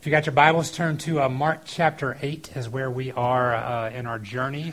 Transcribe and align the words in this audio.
If 0.00 0.06
you 0.06 0.12
got 0.12 0.24
your 0.24 0.32
Bibles, 0.32 0.70
turn 0.70 0.96
to 0.96 1.20
uh, 1.20 1.28
Mark 1.28 1.60
chapter 1.66 2.16
8 2.22 2.56
is 2.56 2.70
where 2.70 2.90
we 2.90 3.12
are 3.12 3.54
uh, 3.54 3.90
in 3.90 4.06
our 4.06 4.18
journey 4.18 4.72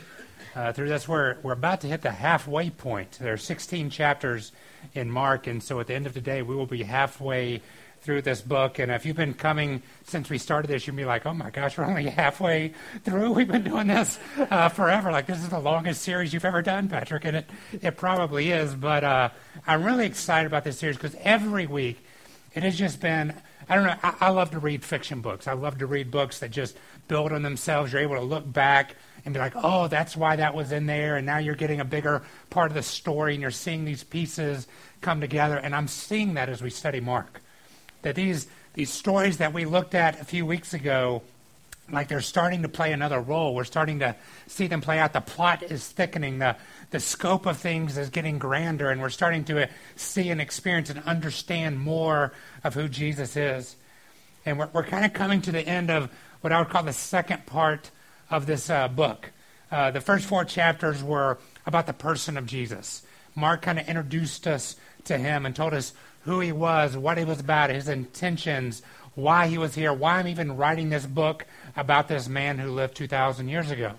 uh, 0.56 0.72
through 0.72 0.88
this. 0.88 1.06
We're, 1.06 1.36
we're 1.42 1.52
about 1.52 1.82
to 1.82 1.86
hit 1.86 2.00
the 2.00 2.10
halfway 2.10 2.70
point. 2.70 3.18
There 3.20 3.34
are 3.34 3.36
16 3.36 3.90
chapters 3.90 4.52
in 4.94 5.10
Mark, 5.10 5.46
and 5.46 5.62
so 5.62 5.80
at 5.80 5.86
the 5.86 5.94
end 5.94 6.06
of 6.06 6.14
the 6.14 6.22
day, 6.22 6.40
we 6.40 6.56
will 6.56 6.64
be 6.64 6.82
halfway 6.82 7.60
through 8.00 8.22
this 8.22 8.40
book. 8.40 8.78
And 8.78 8.90
if 8.90 9.04
you've 9.04 9.18
been 9.18 9.34
coming 9.34 9.82
since 10.06 10.30
we 10.30 10.38
started 10.38 10.68
this, 10.68 10.86
you'll 10.86 10.96
be 10.96 11.04
like, 11.04 11.26
oh 11.26 11.34
my 11.34 11.50
gosh, 11.50 11.76
we're 11.76 11.84
only 11.84 12.04
halfway 12.08 12.72
through. 13.04 13.32
We've 13.32 13.46
been 13.46 13.64
doing 13.64 13.88
this 13.88 14.18
uh, 14.38 14.70
forever. 14.70 15.12
Like, 15.12 15.26
this 15.26 15.42
is 15.42 15.50
the 15.50 15.60
longest 15.60 16.00
series 16.00 16.32
you've 16.32 16.46
ever 16.46 16.62
done, 16.62 16.88
Patrick. 16.88 17.26
And 17.26 17.36
it, 17.36 17.50
it 17.82 17.98
probably 17.98 18.50
is. 18.50 18.74
But 18.74 19.04
uh, 19.04 19.28
I'm 19.66 19.84
really 19.84 20.06
excited 20.06 20.46
about 20.46 20.64
this 20.64 20.78
series 20.78 20.96
because 20.96 21.16
every 21.20 21.66
week 21.66 22.02
it 22.54 22.62
has 22.62 22.78
just 22.78 22.98
been 22.98 23.34
I 23.68 23.74
don't 23.74 23.84
know. 23.84 23.96
I, 24.02 24.14
I, 24.20 24.28
love 24.30 24.52
to 24.52 24.58
read 24.58 24.84
fiction 24.84 25.20
books. 25.20 25.46
I 25.46 25.52
love 25.52 25.78
to 25.78 25.86
read 25.86 26.10
books 26.10 26.38
that 26.38 26.50
just 26.50 26.76
build 27.06 27.32
on 27.32 27.42
themselves. 27.42 27.92
You're 27.92 28.02
able 28.02 28.16
to 28.16 28.22
look 28.22 28.50
back 28.50 28.96
and 29.24 29.34
be 29.34 29.40
like, 29.40 29.52
oh, 29.56 29.88
that's 29.88 30.16
why 30.16 30.36
that 30.36 30.54
was 30.54 30.72
in 30.72 30.86
there. 30.86 31.16
And 31.16 31.26
now 31.26 31.38
you're 31.38 31.54
getting 31.54 31.80
a 31.80 31.84
bigger 31.84 32.22
part 32.50 32.70
of 32.70 32.74
the 32.74 32.82
story 32.82 33.34
and 33.34 33.42
you're 33.42 33.50
seeing 33.50 33.84
these 33.84 34.04
pieces 34.04 34.66
come 35.00 35.20
together. 35.20 35.58
And 35.58 35.74
I'm 35.74 35.88
seeing 35.88 36.34
that 36.34 36.48
as 36.48 36.62
we 36.62 36.70
study 36.70 37.00
Mark. 37.00 37.42
That 38.02 38.14
these, 38.14 38.46
these 38.74 38.90
stories 38.90 39.38
that 39.38 39.52
we 39.52 39.64
looked 39.64 39.94
at 39.94 40.20
a 40.20 40.24
few 40.24 40.46
weeks 40.46 40.72
ago, 40.72 41.22
like 41.90 42.08
they're 42.08 42.20
starting 42.20 42.62
to 42.62 42.68
play 42.68 42.92
another 42.92 43.20
role. 43.20 43.54
We're 43.54 43.64
starting 43.64 44.00
to 44.00 44.14
see 44.46 44.66
them 44.66 44.80
play 44.80 44.98
out. 44.98 45.12
The 45.12 45.20
plot 45.20 45.62
is 45.62 45.86
thickening. 45.88 46.38
The, 46.38 46.56
the 46.90 47.00
scope 47.00 47.46
of 47.46 47.56
things 47.56 47.96
is 47.96 48.10
getting 48.10 48.38
grander, 48.38 48.90
and 48.90 49.00
we're 49.00 49.08
starting 49.08 49.44
to 49.44 49.68
see 49.96 50.30
and 50.30 50.40
experience 50.40 50.90
and 50.90 51.02
understand 51.04 51.78
more 51.78 52.32
of 52.64 52.74
who 52.74 52.88
Jesus 52.88 53.36
is. 53.36 53.76
And 54.44 54.58
we're, 54.58 54.68
we're 54.72 54.84
kind 54.84 55.04
of 55.04 55.12
coming 55.12 55.40
to 55.42 55.52
the 55.52 55.60
end 55.60 55.90
of 55.90 56.10
what 56.40 56.52
I 56.52 56.58
would 56.58 56.68
call 56.68 56.82
the 56.82 56.92
second 56.92 57.46
part 57.46 57.90
of 58.30 58.46
this 58.46 58.70
uh, 58.70 58.88
book. 58.88 59.32
Uh, 59.70 59.90
the 59.90 60.00
first 60.00 60.26
four 60.26 60.44
chapters 60.44 61.02
were 61.02 61.38
about 61.66 61.86
the 61.86 61.92
person 61.92 62.36
of 62.36 62.46
Jesus. 62.46 63.02
Mark 63.34 63.62
kind 63.62 63.78
of 63.78 63.88
introduced 63.88 64.46
us 64.46 64.76
to 65.04 65.18
him 65.18 65.46
and 65.46 65.54
told 65.54 65.74
us 65.74 65.92
who 66.22 66.40
he 66.40 66.52
was, 66.52 66.96
what 66.96 67.18
he 67.18 67.24
was 67.24 67.40
about, 67.40 67.70
his 67.70 67.88
intentions, 67.88 68.82
why 69.18 69.48
he 69.48 69.58
was 69.58 69.74
here, 69.74 69.92
why 69.92 70.18
I'm 70.18 70.28
even 70.28 70.56
writing 70.56 70.90
this 70.90 71.06
book 71.06 71.44
about 71.76 72.08
this 72.08 72.28
man 72.28 72.58
who 72.58 72.70
lived 72.70 72.96
2,000 72.96 73.48
years 73.48 73.70
ago. 73.70 73.94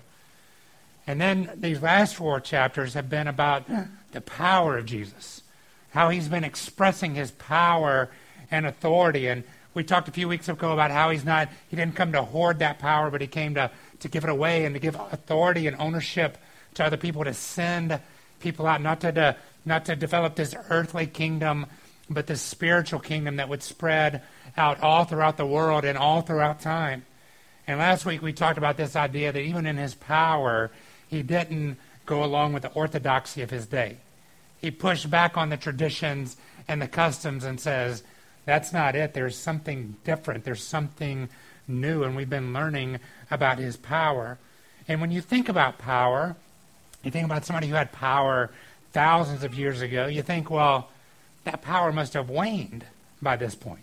And 1.06 1.20
then 1.20 1.50
these 1.56 1.82
last 1.82 2.14
four 2.14 2.40
chapters 2.40 2.94
have 2.94 3.10
been 3.10 3.28
about 3.28 3.64
the 4.12 4.20
power 4.20 4.78
of 4.78 4.86
Jesus, 4.86 5.42
how 5.90 6.08
he's 6.08 6.28
been 6.28 6.44
expressing 6.44 7.14
his 7.14 7.32
power 7.32 8.10
and 8.50 8.66
authority. 8.66 9.26
And 9.26 9.44
we 9.74 9.84
talked 9.84 10.08
a 10.08 10.12
few 10.12 10.28
weeks 10.28 10.48
ago 10.48 10.72
about 10.72 10.90
how 10.90 11.10
he's 11.10 11.24
not, 11.24 11.48
he 11.68 11.76
didn't 11.76 11.96
come 11.96 12.12
to 12.12 12.22
hoard 12.22 12.58
that 12.60 12.78
power, 12.78 13.10
but 13.10 13.20
he 13.20 13.26
came 13.26 13.54
to, 13.54 13.70
to 14.00 14.08
give 14.08 14.24
it 14.24 14.30
away 14.30 14.64
and 14.64 14.74
to 14.74 14.80
give 14.80 14.94
authority 14.94 15.66
and 15.66 15.76
ownership 15.78 16.38
to 16.74 16.84
other 16.84 16.96
people, 16.96 17.24
to 17.24 17.34
send 17.34 18.00
people 18.40 18.66
out, 18.66 18.80
not 18.80 19.00
to, 19.00 19.12
to 19.12 19.36
not 19.64 19.84
to 19.84 19.96
develop 19.96 20.36
this 20.36 20.54
earthly 20.70 21.06
kingdom, 21.06 21.66
but 22.10 22.26
the 22.26 22.36
spiritual 22.36 22.98
kingdom 22.98 23.36
that 23.36 23.48
would 23.48 23.62
spread 23.62 24.22
out 24.56 24.82
all 24.82 25.04
throughout 25.04 25.36
the 25.36 25.46
world 25.46 25.84
and 25.84 25.96
all 25.96 26.20
throughout 26.20 26.60
time. 26.60 27.06
And 27.66 27.78
last 27.78 28.04
week 28.04 28.20
we 28.20 28.32
talked 28.32 28.58
about 28.58 28.76
this 28.76 28.96
idea 28.96 29.32
that 29.32 29.40
even 29.40 29.64
in 29.64 29.76
his 29.76 29.94
power, 29.94 30.72
he 31.08 31.22
didn't 31.22 31.78
go 32.06 32.24
along 32.24 32.52
with 32.52 32.64
the 32.64 32.72
orthodoxy 32.72 33.42
of 33.42 33.50
his 33.50 33.66
day. 33.66 33.98
He 34.60 34.72
pushed 34.72 35.08
back 35.08 35.36
on 35.36 35.48
the 35.48 35.56
traditions 35.56 36.36
and 36.66 36.82
the 36.82 36.88
customs 36.88 37.44
and 37.44 37.60
says, 37.60 38.02
that's 38.44 38.72
not 38.72 38.96
it. 38.96 39.14
There's 39.14 39.36
something 39.36 39.96
different. 40.04 40.44
There's 40.44 40.64
something 40.64 41.28
new. 41.68 42.02
And 42.02 42.16
we've 42.16 42.28
been 42.28 42.52
learning 42.52 42.98
about 43.30 43.58
his 43.58 43.76
power. 43.76 44.38
And 44.88 45.00
when 45.00 45.12
you 45.12 45.20
think 45.20 45.48
about 45.48 45.78
power, 45.78 46.34
you 47.04 47.10
think 47.12 47.24
about 47.24 47.44
somebody 47.44 47.68
who 47.68 47.76
had 47.76 47.92
power 47.92 48.50
thousands 48.92 49.44
of 49.44 49.54
years 49.54 49.80
ago, 49.80 50.06
you 50.06 50.22
think, 50.22 50.50
well, 50.50 50.90
that 51.44 51.62
power 51.62 51.92
must 51.92 52.14
have 52.14 52.28
waned 52.28 52.84
by 53.22 53.36
this 53.36 53.54
point. 53.54 53.80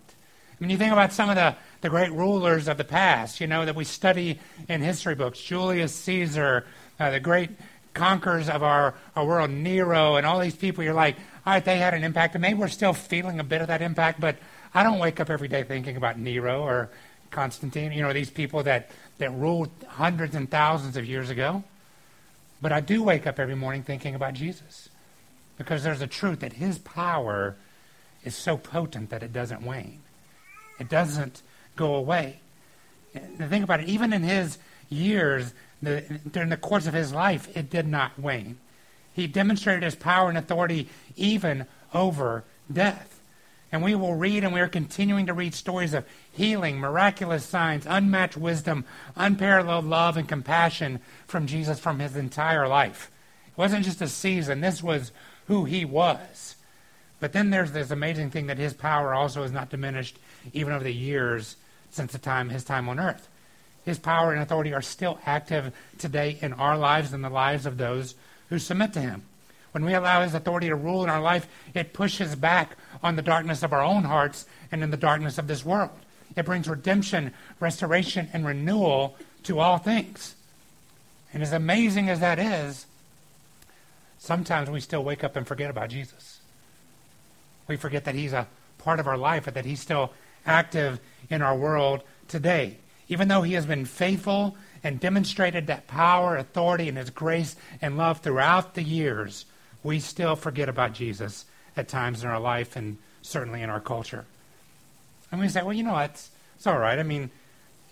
When 0.60 0.70
you 0.70 0.78
think 0.78 0.92
about 0.92 1.14
some 1.14 1.30
of 1.30 1.36
the, 1.36 1.56
the 1.82 1.90
great 1.90 2.12
rulers 2.12 2.68
of 2.68 2.78
the 2.78 2.84
past, 2.84 3.40
you 3.40 3.48
know, 3.48 3.66
that 3.66 3.76
we 3.76 3.84
study 3.84 4.40
in 4.68 4.82
history 4.82 5.14
books, 5.14 5.40
Julius 5.40 5.94
Caesar, 5.94 6.66
uh, 7.00 7.12
the 7.12 7.20
great 7.20 7.52
conquerors 7.94 8.50
of 8.50 8.64
our, 8.64 8.96
our 9.16 9.26
world, 9.26 9.52
Nero, 9.52 10.16
and 10.16 10.26
all 10.26 10.40
these 10.40 10.56
people, 10.56 10.84
you're 10.84 10.94
like, 10.94 11.16
all 11.46 11.54
right, 11.54 11.64
they 11.64 11.78
had 11.78 11.94
an 11.94 12.04
impact, 12.04 12.36
and 12.36 12.42
maybe 12.42 12.60
we're 12.60 12.68
still 12.68 12.94
feeling 12.94 13.40
a 13.40 13.44
bit 13.44 13.62
of 13.62 13.68
that 13.68 13.82
impact, 13.82 14.20
but 14.20 14.36
I 14.74 14.84
don't 14.84 15.00
wake 15.00 15.20
up 15.20 15.30
every 15.30 15.48
day 15.48 15.64
thinking 15.64 15.96
about 15.96 16.18
Nero 16.18 16.62
or 16.62 16.90
Constantine, 17.30 17.92
you 17.92 18.02
know, 18.02 18.14
these 18.14 18.30
people 18.30 18.64
that, 18.64 18.90
that 19.20 19.32
ruled 19.32 19.70
hundreds 19.88 20.36
and 20.36 20.50
thousands 20.50 20.98
of 20.98 21.06
years 21.06 21.30
ago. 21.30 21.64
But 22.62 22.72
I 22.72 22.82
do 22.82 23.04
wake 23.04 23.28
up 23.28 23.40
every 23.40 23.56
morning 23.56 23.84
thinking 23.84 24.16
about 24.16 24.34
Jesus 24.34 24.90
because 25.58 25.84
there's 25.84 26.02
a 26.02 26.08
truth 26.08 26.40
that 26.40 26.54
his 26.54 26.78
power 26.80 27.56
is 28.24 28.36
so 28.36 28.58
potent 28.58 29.10
that 29.10 29.24
it 29.24 29.34
doesn't 29.34 29.64
wane. 29.64 30.02
It 30.80 30.90
doesn't 30.90 31.42
go 31.76 31.96
away. 31.96 32.40
And 33.14 33.50
think 33.50 33.64
about 33.64 33.80
it, 33.80 33.90
even 33.90 34.14
in 34.14 34.24
his 34.24 34.58
years, 34.90 35.54
the, 35.82 36.20
during 36.30 36.50
the 36.50 36.58
course 36.58 36.88
of 36.88 36.94
his 36.94 37.14
life, 37.14 37.56
it 37.56 37.70
did 37.70 37.88
not 37.88 38.20
wane. 38.20 38.58
He 39.14 39.28
demonstrated 39.28 39.84
his 39.84 39.96
power 39.96 40.30
and 40.30 40.38
authority 40.38 40.90
even 41.16 41.66
over 41.94 42.44
death. 42.72 43.20
And 43.72 43.84
we 43.84 43.96
will 43.96 44.16
read, 44.16 44.44
and 44.44 44.54
we 44.54 44.62
are 44.62 44.70
continuing 44.70 45.26
to 45.26 45.34
read 45.34 45.54
stories 45.54 45.94
of 45.94 46.06
healing, 46.32 46.78
miraculous 46.78 47.46
signs, 47.46 47.86
unmatched 47.86 48.38
wisdom, 48.38 48.86
unparalleled 49.16 49.86
love 49.86 50.16
and 50.16 50.28
compassion 50.28 51.00
from 51.26 51.48
Jesus 51.48 51.80
from 51.80 52.00
his 52.00 52.16
entire 52.16 52.68
life. 52.68 53.12
It 53.48 53.58
wasn't 53.58 53.86
just 53.86 54.02
a 54.02 54.08
season, 54.08 54.62
this 54.62 54.82
was 54.82 55.12
who 55.48 55.66
he 55.66 55.84
was. 55.86 56.56
But 57.20 57.34
then 57.34 57.50
there's 57.50 57.72
this 57.72 57.92
amazing 57.92 58.30
thing 58.30 58.48
that 58.48 58.58
his 58.58 58.74
power 58.74 59.14
also 59.14 59.44
is 59.44 59.52
not 59.52 59.70
diminished 59.70 60.20
even 60.54 60.74
over 60.74 60.84
the 60.84 60.94
years 60.94 61.56
since 61.90 62.12
the 62.12 62.20
time 62.20 62.50
his 62.50 62.64
time 62.64 62.88
on 62.90 63.00
earth. 63.00 63.28
His 63.86 63.98
power 63.98 64.34
and 64.34 64.42
authority 64.42 64.74
are 64.74 64.82
still 64.82 65.18
active 65.26 65.74
today 65.98 66.38
in 66.42 66.54
our 66.54 66.78
lives 66.78 67.14
and 67.14 67.24
the 67.24 67.30
lives 67.30 67.66
of 67.66 67.78
those 67.78 68.16
who 68.50 68.60
submit 68.60 68.94
to 68.94 69.02
him. 69.02 69.24
When 69.72 69.86
we 69.86 69.94
allow 69.94 70.24
his 70.24 70.34
authority 70.34 70.68
to 70.68 70.76
rule 70.76 71.04
in 71.04 71.10
our 71.10 71.22
life, 71.22 71.48
it 71.74 71.94
pushes 71.94 72.36
back 72.36 72.78
on 73.02 73.16
the 73.16 73.22
darkness 73.22 73.64
of 73.64 73.74
our 73.74 73.84
own 73.84 74.04
hearts 74.04 74.46
and 74.72 74.84
in 74.84 74.92
the 74.92 74.98
darkness 74.98 75.38
of 75.38 75.48
this 75.48 75.64
world. 75.64 75.92
It 76.36 76.46
brings 76.46 76.68
redemption, 76.68 77.34
restoration, 77.60 78.30
and 78.34 78.46
renewal 78.46 79.16
to 79.44 79.60
all 79.60 79.78
things. 79.78 80.36
And 81.34 81.42
as 81.42 81.54
amazing 81.54 82.10
as 82.10 82.20
that 82.20 82.40
is, 82.40 82.86
sometimes 84.18 84.70
we 84.70 84.80
still 84.80 85.04
wake 85.04 85.24
up 85.24 85.36
and 85.36 85.48
forget 85.48 85.70
about 85.70 85.90
Jesus. 85.90 86.40
We 87.68 87.76
forget 87.78 88.06
that 88.06 88.16
he's 88.16 88.34
a 88.34 88.48
part 88.78 89.00
of 89.00 89.08
our 89.08 89.18
life 89.18 89.48
and 89.48 89.56
that 89.56 89.66
he's 89.66 89.82
still 89.82 90.14
active 90.46 91.00
in 91.30 91.42
our 91.42 91.56
world 91.56 92.04
today. 92.28 92.78
Even 93.10 93.28
though 93.28 93.42
he 93.42 93.54
has 93.54 93.66
been 93.66 93.86
faithful 93.86 94.56
and 94.84 95.00
demonstrated 95.00 95.68
that 95.68 95.88
power, 95.88 96.38
authority, 96.38 96.88
and 96.88 96.98
his 96.98 97.10
grace 97.10 97.56
and 97.82 97.98
love 97.98 98.20
throughout 98.20 98.74
the 98.74 98.84
years, 98.84 99.46
we 99.84 100.00
still 100.00 100.36
forget 100.36 100.70
about 100.70 100.94
Jesus 100.94 101.46
at 101.76 101.88
times 101.88 102.24
in 102.24 102.30
our 102.30 102.40
life 102.40 102.76
and 102.76 102.98
certainly 103.22 103.62
in 103.62 103.70
our 103.70 103.80
culture. 103.80 104.26
And 105.32 105.42
we 105.42 105.50
say, 105.50 105.62
well, 105.62 105.74
you 105.74 105.84
know, 105.84 105.98
it's, 106.00 106.30
it's 106.56 106.68
all 106.68 106.78
right. 106.78 107.00
I 107.00 107.04
mean, 107.04 107.30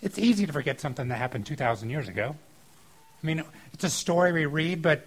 it's 0.02 0.18
easy 0.18 0.46
to 0.46 0.52
forget 0.52 0.80
something 0.80 1.08
that 1.08 1.16
happened 1.16 1.46
2,000 1.46 1.90
years 1.90 2.08
ago. 2.08 2.36
I 3.22 3.26
mean, 3.26 3.42
it's 3.72 3.84
a 3.84 3.90
story 3.90 4.32
we 4.32 4.46
read, 4.46 4.82
but 4.82 5.06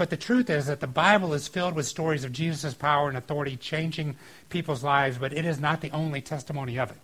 but 0.00 0.08
the 0.08 0.16
truth 0.16 0.48
is 0.48 0.64
that 0.64 0.80
the 0.80 0.86
Bible 0.86 1.34
is 1.34 1.46
filled 1.46 1.74
with 1.74 1.84
stories 1.84 2.24
of 2.24 2.32
Jesus' 2.32 2.72
power 2.72 3.10
and 3.10 3.18
authority 3.18 3.54
changing 3.54 4.16
people's 4.48 4.82
lives, 4.82 5.18
but 5.18 5.34
it 5.34 5.44
is 5.44 5.60
not 5.60 5.82
the 5.82 5.90
only 5.90 6.22
testimony 6.22 6.78
of 6.78 6.90
it. 6.90 6.96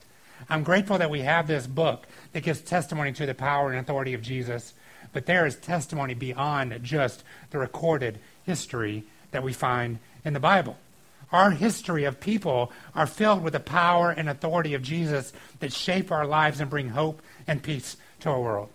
I'm 0.49 0.63
grateful 0.63 0.97
that 0.97 1.11
we 1.11 1.21
have 1.21 1.47
this 1.47 1.67
book 1.67 2.07
that 2.33 2.43
gives 2.43 2.63
testimony 2.63 3.13
to 3.13 3.27
the 3.27 3.35
power 3.35 3.71
and 3.71 3.79
authority 3.79 4.15
of 4.15 4.23
Jesus, 4.23 4.73
but 5.13 5.27
there 5.27 5.45
is 5.45 5.57
testimony 5.57 6.15
beyond 6.15 6.83
just 6.83 7.23
the 7.51 7.59
recorded 7.59 8.19
history 8.47 9.05
that 9.31 9.43
we 9.43 9.53
find 9.53 9.99
in 10.25 10.33
the 10.33 10.41
Bible. 10.41 10.79
Our 11.33 11.51
history 11.51 12.05
of 12.05 12.19
people 12.19 12.73
are 12.95 13.07
filled 13.07 13.43
with 13.43 13.53
the 13.53 13.61
power 13.61 14.11
and 14.11 14.27
authority 14.27 14.73
of 14.73 14.81
Jesus 14.81 15.35
that 15.61 15.75
shape 15.75 16.11
our 16.11 16.27
lives 16.27 16.61
and 16.61 16.71
bring 16.71 16.89
hope 16.89 17.21
and 17.47 17.63
peace 17.63 17.99
to 18.21 18.31
our 18.31 18.41
world. 18.41 18.71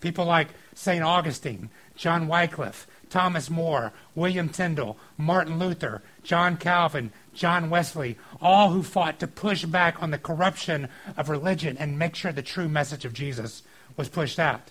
People 0.00 0.24
like 0.24 0.48
St. 0.74 1.04
Augustine, 1.04 1.70
John 1.98 2.28
Wycliffe, 2.28 2.86
Thomas 3.10 3.50
More, 3.50 3.92
William 4.14 4.48
Tyndale, 4.48 4.96
Martin 5.16 5.58
Luther, 5.58 6.00
John 6.22 6.56
Calvin, 6.56 7.10
John 7.34 7.70
Wesley, 7.70 8.16
all 8.40 8.70
who 8.70 8.82
fought 8.82 9.18
to 9.18 9.26
push 9.26 9.64
back 9.64 10.00
on 10.02 10.10
the 10.10 10.18
corruption 10.18 10.88
of 11.16 11.28
religion 11.28 11.76
and 11.76 11.98
make 11.98 12.14
sure 12.14 12.32
the 12.32 12.42
true 12.42 12.68
message 12.68 13.04
of 13.04 13.12
Jesus 13.12 13.62
was 13.96 14.08
pushed 14.08 14.38
out. 14.38 14.70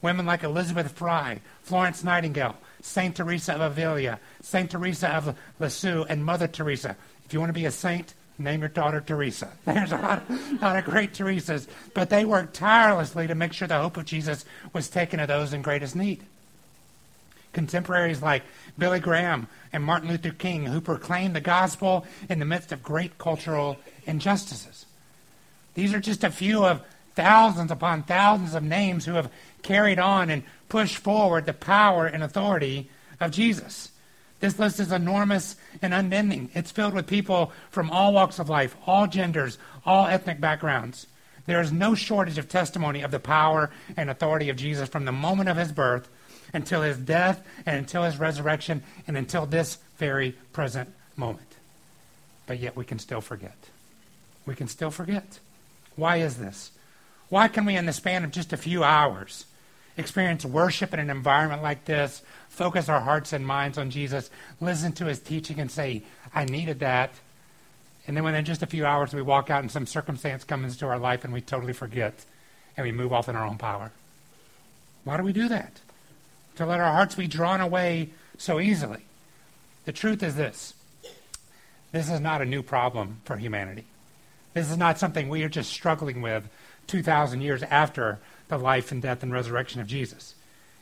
Women 0.00 0.26
like 0.26 0.44
Elizabeth 0.44 0.92
Fry, 0.92 1.40
Florence 1.62 2.04
Nightingale, 2.04 2.56
St. 2.80 3.16
Teresa 3.16 3.54
of 3.54 3.60
Avila, 3.60 4.20
St. 4.40 4.70
Teresa 4.70 5.08
of 5.08 5.36
Lisieux, 5.58 6.04
and 6.08 6.24
Mother 6.24 6.46
Teresa. 6.46 6.96
If 7.24 7.32
you 7.32 7.40
want 7.40 7.50
to 7.50 7.54
be 7.54 7.66
a 7.66 7.72
saint, 7.72 8.14
Name 8.38 8.60
your 8.60 8.68
daughter 8.68 9.00
Teresa. 9.00 9.50
There's 9.64 9.92
a 9.92 9.96
lot, 9.96 10.22
of, 10.28 10.62
lot 10.62 10.78
of 10.78 10.84
great 10.84 11.12
Teresas, 11.12 11.66
but 11.92 12.08
they 12.08 12.24
worked 12.24 12.54
tirelessly 12.54 13.26
to 13.26 13.34
make 13.34 13.52
sure 13.52 13.66
the 13.66 13.80
hope 13.80 13.96
of 13.96 14.04
Jesus 14.04 14.44
was 14.72 14.88
taken 14.88 15.18
to 15.18 15.26
those 15.26 15.52
in 15.52 15.62
greatest 15.62 15.96
need. 15.96 16.22
Contemporaries 17.52 18.22
like 18.22 18.44
Billy 18.76 19.00
Graham 19.00 19.48
and 19.72 19.82
Martin 19.82 20.08
Luther 20.08 20.30
King, 20.30 20.66
who 20.66 20.80
proclaimed 20.80 21.34
the 21.34 21.40
gospel 21.40 22.06
in 22.28 22.38
the 22.38 22.44
midst 22.44 22.70
of 22.70 22.82
great 22.82 23.18
cultural 23.18 23.76
injustices. 24.06 24.86
These 25.74 25.92
are 25.92 26.00
just 26.00 26.22
a 26.22 26.30
few 26.30 26.64
of 26.64 26.82
thousands 27.16 27.72
upon 27.72 28.04
thousands 28.04 28.54
of 28.54 28.62
names 28.62 29.04
who 29.04 29.14
have 29.14 29.32
carried 29.62 29.98
on 29.98 30.30
and 30.30 30.44
pushed 30.68 30.98
forward 30.98 31.46
the 31.46 31.52
power 31.52 32.06
and 32.06 32.22
authority 32.22 32.88
of 33.20 33.32
Jesus. 33.32 33.90
This 34.40 34.58
list 34.58 34.78
is 34.78 34.92
enormous 34.92 35.56
and 35.82 35.92
unending. 35.92 36.50
It's 36.54 36.70
filled 36.70 36.94
with 36.94 37.06
people 37.06 37.52
from 37.70 37.90
all 37.90 38.12
walks 38.12 38.38
of 38.38 38.48
life, 38.48 38.76
all 38.86 39.06
genders, 39.06 39.58
all 39.84 40.06
ethnic 40.06 40.40
backgrounds. 40.40 41.06
There 41.46 41.60
is 41.60 41.72
no 41.72 41.94
shortage 41.94 42.38
of 42.38 42.48
testimony 42.48 43.02
of 43.02 43.10
the 43.10 43.18
power 43.18 43.70
and 43.96 44.10
authority 44.10 44.48
of 44.50 44.56
Jesus 44.56 44.88
from 44.88 45.06
the 45.06 45.12
moment 45.12 45.48
of 45.48 45.56
his 45.56 45.72
birth 45.72 46.08
until 46.52 46.82
his 46.82 46.98
death 46.98 47.44
and 47.66 47.76
until 47.76 48.04
his 48.04 48.18
resurrection 48.18 48.82
and 49.06 49.16
until 49.16 49.46
this 49.46 49.78
very 49.96 50.32
present 50.52 50.90
moment. 51.16 51.56
But 52.46 52.60
yet 52.60 52.76
we 52.76 52.84
can 52.84 52.98
still 52.98 53.20
forget. 53.20 53.56
We 54.46 54.54
can 54.54 54.68
still 54.68 54.90
forget. 54.90 55.40
Why 55.96 56.18
is 56.18 56.36
this? 56.36 56.70
Why 57.28 57.48
can 57.48 57.64
we, 57.66 57.76
in 57.76 57.86
the 57.86 57.92
span 57.92 58.24
of 58.24 58.30
just 58.30 58.52
a 58.52 58.56
few 58.56 58.84
hours, 58.84 59.44
experience 59.98 60.44
worship 60.44 60.94
in 60.94 61.00
an 61.00 61.10
environment 61.10 61.62
like 61.62 61.84
this, 61.84 62.22
focus 62.48 62.88
our 62.88 63.00
hearts 63.00 63.32
and 63.32 63.46
minds 63.46 63.76
on 63.76 63.90
Jesus, 63.90 64.30
listen 64.60 64.92
to 64.92 65.06
his 65.06 65.18
teaching, 65.18 65.60
and 65.60 65.70
say, 65.70 66.02
I 66.34 66.44
needed 66.44 66.80
that. 66.80 67.12
And 68.06 68.16
then 68.16 68.24
within 68.24 68.44
just 68.44 68.62
a 68.62 68.66
few 68.66 68.86
hours, 68.86 69.12
we 69.12 69.20
walk 69.20 69.50
out 69.50 69.62
and 69.62 69.70
some 69.70 69.86
circumstance 69.86 70.44
comes 70.44 70.72
into 70.72 70.86
our 70.86 70.98
life 70.98 71.24
and 71.24 71.32
we 71.32 71.42
totally 71.42 71.74
forget 71.74 72.24
and 72.76 72.86
we 72.86 72.92
move 72.92 73.12
off 73.12 73.28
in 73.28 73.36
our 73.36 73.44
own 73.44 73.58
power. 73.58 73.90
Why 75.04 75.18
do 75.18 75.22
we 75.22 75.32
do 75.32 75.48
that? 75.48 75.80
To 76.56 76.64
let 76.64 76.80
our 76.80 76.92
hearts 76.92 77.14
be 77.16 77.26
drawn 77.26 77.60
away 77.60 78.10
so 78.38 78.60
easily. 78.60 79.04
The 79.84 79.92
truth 79.92 80.22
is 80.22 80.36
this 80.36 80.74
this 81.92 82.10
is 82.10 82.20
not 82.20 82.42
a 82.42 82.46
new 82.46 82.62
problem 82.62 83.20
for 83.24 83.36
humanity. 83.36 83.84
This 84.54 84.70
is 84.70 84.76
not 84.76 84.98
something 84.98 85.28
we 85.28 85.42
are 85.44 85.48
just 85.48 85.70
struggling 85.70 86.20
with 86.20 86.48
2,000 86.86 87.40
years 87.40 87.62
after 87.62 88.18
the 88.48 88.58
life 88.58 88.92
and 88.92 89.00
death 89.00 89.22
and 89.22 89.32
resurrection 89.32 89.80
of 89.80 89.86
Jesus. 89.86 90.34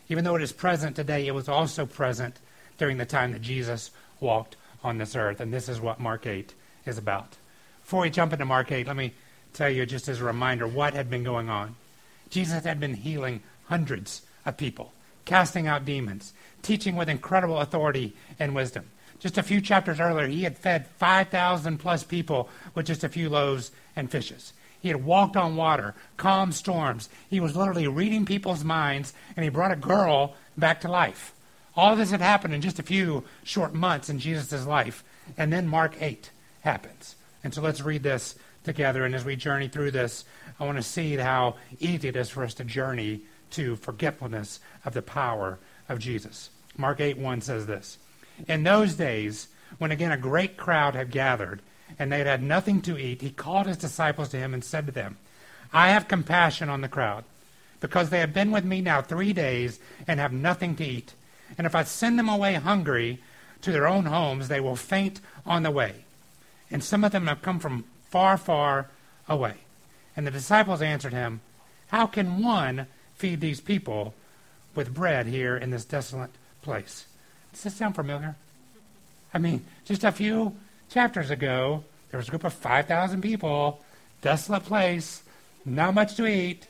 Even 0.08 0.24
though 0.24 0.36
it 0.36 0.42
is 0.42 0.52
present 0.52 0.96
today, 0.96 1.26
it 1.26 1.34
was 1.34 1.48
also 1.48 1.84
present 1.86 2.38
during 2.78 2.96
the 2.96 3.06
time 3.06 3.32
that 3.32 3.42
Jesus 3.42 3.90
walked 4.20 4.56
on 4.82 4.98
this 4.98 5.16
earth. 5.16 5.40
And 5.40 5.52
this 5.52 5.68
is 5.68 5.80
what 5.80 6.00
Mark 6.00 6.26
8 6.26 6.54
is 6.84 6.98
about. 6.98 7.36
Before 7.82 8.02
we 8.02 8.10
jump 8.10 8.32
into 8.32 8.44
Mark 8.44 8.70
8, 8.70 8.86
let 8.86 8.96
me 8.96 9.14
tell 9.52 9.70
you 9.70 9.86
just 9.86 10.08
as 10.08 10.20
a 10.20 10.24
reminder 10.24 10.66
what 10.66 10.94
had 10.94 11.10
been 11.10 11.24
going 11.24 11.48
on. 11.48 11.74
Jesus 12.30 12.64
had 12.64 12.80
been 12.80 12.94
healing 12.94 13.42
hundreds 13.66 14.22
of 14.44 14.56
people, 14.56 14.92
casting 15.24 15.66
out 15.66 15.84
demons, 15.84 16.32
teaching 16.62 16.96
with 16.96 17.08
incredible 17.08 17.58
authority 17.58 18.14
and 18.38 18.54
wisdom. 18.54 18.90
Just 19.18 19.38
a 19.38 19.42
few 19.42 19.60
chapters 19.60 19.98
earlier, 19.98 20.26
he 20.26 20.42
had 20.42 20.58
fed 20.58 20.86
5,000 20.98 21.78
plus 21.78 22.04
people 22.04 22.48
with 22.74 22.86
just 22.86 23.02
a 23.02 23.08
few 23.08 23.28
loaves 23.28 23.70
and 23.94 24.10
fishes. 24.10 24.52
He 24.80 24.88
had 24.88 25.04
walked 25.04 25.36
on 25.36 25.56
water, 25.56 25.94
calmed 26.16 26.54
storms. 26.54 27.08
He 27.28 27.40
was 27.40 27.56
literally 27.56 27.88
reading 27.88 28.24
people's 28.24 28.64
minds, 28.64 29.12
and 29.36 29.44
he 29.44 29.50
brought 29.50 29.72
a 29.72 29.76
girl 29.76 30.34
back 30.56 30.80
to 30.82 30.90
life. 30.90 31.34
All 31.76 31.92
of 31.92 31.98
this 31.98 32.10
had 32.10 32.20
happened 32.20 32.54
in 32.54 32.60
just 32.60 32.78
a 32.78 32.84
few 32.84 33.24
short 33.44 33.74
months 33.74 34.08
in 34.08 34.18
Jesus' 34.18 34.66
life. 34.66 35.04
And 35.36 35.52
then 35.52 35.68
Mark 35.68 36.00
8 36.00 36.30
happens. 36.60 37.16
And 37.44 37.52
so 37.52 37.60
let's 37.60 37.82
read 37.82 38.02
this 38.02 38.34
together. 38.64 39.04
And 39.04 39.14
as 39.14 39.24
we 39.24 39.36
journey 39.36 39.68
through 39.68 39.90
this, 39.90 40.24
I 40.58 40.64
want 40.64 40.78
to 40.78 40.82
see 40.82 41.16
how 41.16 41.56
easy 41.78 42.08
it 42.08 42.16
is 42.16 42.30
for 42.30 42.44
us 42.44 42.54
to 42.54 42.64
journey 42.64 43.22
to 43.50 43.76
forgetfulness 43.76 44.60
of 44.84 44.94
the 44.94 45.02
power 45.02 45.58
of 45.88 45.98
Jesus. 45.98 46.50
Mark 46.76 47.00
8 47.00 47.18
1 47.18 47.40
says 47.42 47.66
this 47.66 47.98
In 48.48 48.62
those 48.62 48.94
days, 48.94 49.48
when 49.78 49.92
again 49.92 50.12
a 50.12 50.16
great 50.16 50.56
crowd 50.56 50.94
had 50.94 51.10
gathered, 51.10 51.62
and 51.98 52.10
they 52.10 52.18
had 52.18 52.26
had 52.26 52.42
nothing 52.42 52.82
to 52.82 52.98
eat, 52.98 53.20
he 53.20 53.30
called 53.30 53.66
his 53.66 53.76
disciples 53.76 54.28
to 54.30 54.38
him 54.38 54.52
and 54.54 54.64
said 54.64 54.86
to 54.86 54.92
them, 54.92 55.16
I 55.72 55.88
have 55.88 56.08
compassion 56.08 56.68
on 56.68 56.80
the 56.80 56.88
crowd, 56.88 57.24
because 57.80 58.10
they 58.10 58.20
have 58.20 58.32
been 58.32 58.50
with 58.50 58.64
me 58.64 58.80
now 58.80 59.02
three 59.02 59.32
days 59.32 59.78
and 60.06 60.20
have 60.20 60.32
nothing 60.32 60.76
to 60.76 60.84
eat. 60.84 61.14
And 61.56 61.66
if 61.66 61.74
I 61.74 61.84
send 61.84 62.18
them 62.18 62.28
away 62.28 62.54
hungry 62.54 63.20
to 63.62 63.72
their 63.72 63.86
own 63.86 64.06
homes, 64.06 64.48
they 64.48 64.60
will 64.60 64.76
faint 64.76 65.20
on 65.44 65.62
the 65.62 65.70
way. 65.70 66.04
And 66.70 66.82
some 66.82 67.04
of 67.04 67.12
them 67.12 67.26
have 67.26 67.42
come 67.42 67.58
from 67.60 67.84
far, 68.08 68.36
far 68.36 68.88
away. 69.28 69.54
And 70.16 70.26
the 70.26 70.30
disciples 70.30 70.82
answered 70.82 71.12
him, 71.12 71.40
How 71.88 72.06
can 72.06 72.42
one 72.42 72.86
feed 73.14 73.40
these 73.40 73.60
people 73.60 74.14
with 74.74 74.94
bread 74.94 75.26
here 75.26 75.56
in 75.56 75.70
this 75.70 75.84
desolate 75.84 76.30
place? 76.62 77.06
Does 77.52 77.62
this 77.64 77.76
sound 77.76 77.94
familiar? 77.94 78.36
I 79.32 79.38
mean, 79.38 79.64
just 79.84 80.04
a 80.04 80.12
few 80.12 80.56
chapters 80.90 81.30
ago, 81.30 81.84
there 82.10 82.18
was 82.18 82.28
a 82.28 82.30
group 82.30 82.44
of 82.44 82.52
5,000 82.52 83.20
people, 83.20 83.84
desolate 84.22 84.64
place, 84.64 85.22
not 85.64 85.94
much 85.94 86.16
to 86.16 86.26
eat. 86.26 86.66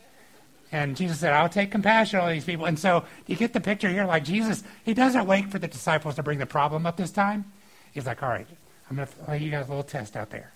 And 0.72 0.96
Jesus 0.96 1.20
said, 1.20 1.32
I'll 1.32 1.48
take 1.48 1.70
compassion 1.70 2.18
on 2.20 2.32
these 2.32 2.44
people. 2.44 2.66
And 2.66 2.78
so 2.78 3.04
you 3.26 3.36
get 3.36 3.52
the 3.52 3.60
picture 3.60 3.88
here 3.88 4.04
like 4.04 4.24
Jesus, 4.24 4.64
he 4.84 4.94
doesn't 4.94 5.26
wait 5.26 5.50
for 5.50 5.58
the 5.58 5.68
disciples 5.68 6.16
to 6.16 6.22
bring 6.22 6.38
the 6.38 6.46
problem 6.46 6.86
up 6.86 6.96
this 6.96 7.10
time. 7.10 7.44
He's 7.92 8.06
like, 8.06 8.22
all 8.22 8.28
right, 8.28 8.46
I'm 8.90 8.96
going 8.96 9.08
to 9.08 9.30
lay 9.30 9.38
you 9.38 9.50
guys 9.50 9.66
a 9.66 9.68
little 9.68 9.84
test 9.84 10.16
out 10.16 10.30
there. 10.30 10.52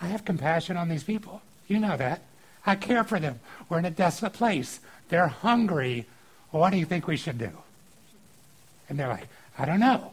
I 0.00 0.06
have 0.08 0.24
compassion 0.24 0.76
on 0.76 0.88
these 0.88 1.04
people. 1.04 1.40
You 1.68 1.78
know 1.78 1.96
that. 1.96 2.22
I 2.66 2.74
care 2.74 3.04
for 3.04 3.20
them. 3.20 3.40
We're 3.68 3.78
in 3.78 3.84
a 3.84 3.90
desolate 3.90 4.32
place. 4.32 4.80
They're 5.08 5.28
hungry. 5.28 6.06
what 6.50 6.70
do 6.70 6.76
you 6.76 6.84
think 6.84 7.06
we 7.06 7.16
should 7.16 7.38
do? 7.38 7.50
And 8.88 8.98
they're 8.98 9.08
like, 9.08 9.28
I 9.58 9.64
don't 9.64 9.80
know. 9.80 10.12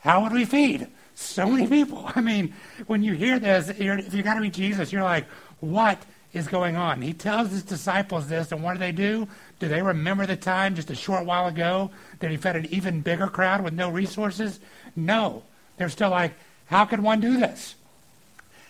How 0.00 0.22
would 0.22 0.32
we 0.32 0.44
feed? 0.44 0.88
So 1.20 1.46
many 1.46 1.66
people. 1.66 2.10
I 2.14 2.20
mean, 2.20 2.54
when 2.86 3.02
you 3.02 3.14
hear 3.14 3.38
this, 3.38 3.68
if 3.68 4.14
you 4.14 4.22
got 4.22 4.34
to 4.34 4.40
be 4.40 4.50
Jesus, 4.50 4.92
you're 4.92 5.02
like, 5.02 5.26
what 5.60 6.00
is 6.32 6.46
going 6.46 6.76
on? 6.76 7.02
He 7.02 7.12
tells 7.12 7.50
his 7.50 7.62
disciples 7.62 8.28
this, 8.28 8.52
and 8.52 8.62
what 8.62 8.74
do 8.74 8.78
they 8.78 8.92
do? 8.92 9.28
Do 9.58 9.68
they 9.68 9.82
remember 9.82 10.26
the 10.26 10.36
time 10.36 10.74
just 10.74 10.90
a 10.90 10.94
short 10.94 11.26
while 11.26 11.46
ago 11.46 11.90
that 12.20 12.30
he 12.30 12.36
fed 12.36 12.56
an 12.56 12.66
even 12.66 13.00
bigger 13.00 13.26
crowd 13.26 13.62
with 13.62 13.74
no 13.74 13.90
resources? 13.90 14.60
No. 14.96 15.42
They're 15.76 15.88
still 15.88 16.10
like, 16.10 16.32
how 16.66 16.84
could 16.84 17.00
one 17.00 17.20
do 17.20 17.38
this? 17.38 17.74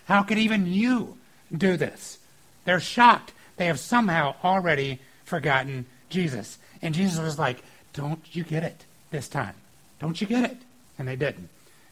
How 0.07 0.23
could 0.23 0.39
even 0.39 0.67
you 0.67 1.19
do 1.57 1.77
this? 1.77 2.19
They're 2.65 2.81
shocked. 2.81 3.33
They 3.57 3.67
have 3.67 3.79
somehow 3.79 4.37
already 4.43 5.01
forgotten 5.25 5.87
Jesus. 6.09 6.59
And 6.83 6.95
Jesus 6.95 7.21
was 7.21 7.39
like, 7.39 7.63
don't 7.93 8.21
you 8.35 8.43
get 8.43 8.65
it 8.65 8.85
this 9.11 9.29
time? 9.29 9.55
Don't 10.01 10.21
you 10.21 10.27
get 10.27 10.51
it? 10.51 10.57
And 10.99 11.07
they 11.07 11.17
didn't. 11.17 11.49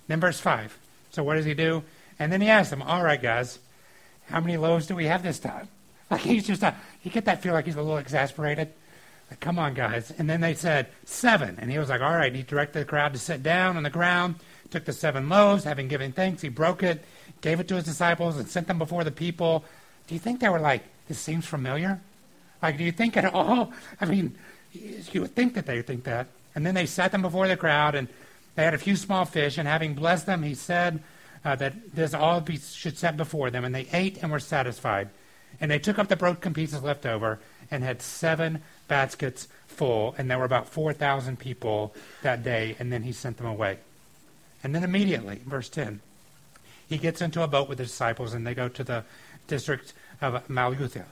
Then 0.08 0.20
verse 0.20 0.40
5. 0.40 0.76
So 1.10 1.22
what 1.22 1.34
does 1.34 1.44
he 1.44 1.54
do? 1.54 1.84
And 2.18 2.32
then 2.32 2.40
he 2.40 2.48
asks 2.48 2.70
them, 2.70 2.82
All 2.82 3.02
right, 3.02 3.20
guys, 3.20 3.58
how 4.28 4.40
many 4.40 4.56
loaves 4.56 4.86
do 4.86 4.94
we 4.94 5.06
have 5.06 5.22
this 5.22 5.38
time? 5.38 5.68
Like 6.10 6.22
he's 6.22 6.46
just, 6.46 6.62
a, 6.62 6.74
you 7.02 7.10
get 7.10 7.26
that 7.26 7.42
feel 7.42 7.52
like 7.52 7.66
he's 7.66 7.76
a 7.76 7.82
little 7.82 7.98
exasperated. 7.98 8.72
Like, 9.30 9.40
come 9.40 9.58
on, 9.58 9.74
guys. 9.74 10.10
And 10.16 10.28
then 10.28 10.40
they 10.40 10.54
said, 10.54 10.86
Seven. 11.04 11.58
And 11.58 11.70
he 11.70 11.78
was 11.78 11.90
like, 11.90 12.00
All 12.00 12.16
right. 12.16 12.34
He 12.34 12.42
directed 12.42 12.80
the 12.80 12.86
crowd 12.86 13.12
to 13.12 13.18
sit 13.18 13.42
down 13.42 13.76
on 13.76 13.82
the 13.82 13.90
ground, 13.90 14.36
took 14.70 14.86
the 14.86 14.94
seven 14.94 15.28
loaves, 15.28 15.64
having 15.64 15.86
given 15.86 16.12
thanks, 16.12 16.40
he 16.40 16.48
broke 16.48 16.82
it, 16.82 17.04
gave 17.42 17.60
it 17.60 17.68
to 17.68 17.74
his 17.74 17.84
disciples, 17.84 18.38
and 18.38 18.48
sent 18.48 18.68
them 18.68 18.78
before 18.78 19.04
the 19.04 19.10
people. 19.10 19.64
Do 20.06 20.14
you 20.14 20.18
think 20.18 20.40
they 20.40 20.48
were 20.48 20.60
like, 20.60 20.82
This 21.08 21.18
seems 21.18 21.44
familiar? 21.44 22.00
Like, 22.62 22.78
do 22.78 22.84
you 22.84 22.92
think 22.92 23.18
at 23.18 23.26
all? 23.34 23.74
I 24.00 24.06
mean, 24.06 24.34
you 24.72 25.20
would 25.20 25.34
think 25.34 25.54
that 25.54 25.66
they 25.66 25.76
would 25.76 25.86
think 25.86 26.04
that. 26.04 26.28
And 26.54 26.64
then 26.64 26.74
they 26.74 26.86
set 26.86 27.12
them 27.12 27.20
before 27.20 27.48
the 27.48 27.56
crowd, 27.58 27.94
and 27.94 28.08
they 28.58 28.64
had 28.64 28.74
a 28.74 28.78
few 28.78 28.96
small 28.96 29.24
fish, 29.24 29.56
and 29.56 29.68
having 29.68 29.94
blessed 29.94 30.26
them, 30.26 30.42
he 30.42 30.56
said 30.56 31.00
uh, 31.44 31.54
that 31.54 31.94
this 31.94 32.12
all 32.12 32.40
be, 32.40 32.56
should 32.56 32.98
set 32.98 33.16
before 33.16 33.52
them. 33.52 33.64
And 33.64 33.72
they 33.72 33.86
ate 33.92 34.20
and 34.20 34.32
were 34.32 34.40
satisfied. 34.40 35.10
And 35.60 35.70
they 35.70 35.78
took 35.78 35.96
up 35.96 36.08
the 36.08 36.16
broken 36.16 36.54
pieces 36.54 36.82
left 36.82 37.06
over 37.06 37.38
and 37.70 37.84
had 37.84 38.02
seven 38.02 38.62
baskets 38.88 39.46
full. 39.68 40.16
And 40.18 40.28
there 40.28 40.40
were 40.40 40.44
about 40.44 40.68
4,000 40.68 41.38
people 41.38 41.94
that 42.22 42.42
day. 42.42 42.74
And 42.80 42.92
then 42.92 43.04
he 43.04 43.12
sent 43.12 43.36
them 43.36 43.46
away. 43.46 43.78
And 44.64 44.74
then 44.74 44.82
immediately, 44.82 45.40
verse 45.46 45.68
10, 45.68 46.00
he 46.88 46.98
gets 46.98 47.20
into 47.20 47.44
a 47.44 47.46
boat 47.46 47.68
with 47.68 47.78
the 47.78 47.84
disciples, 47.84 48.34
and 48.34 48.44
they 48.44 48.54
go 48.54 48.68
to 48.68 48.82
the 48.82 49.04
district 49.46 49.92
of 50.20 50.48
Dalmanutha. 50.48 51.04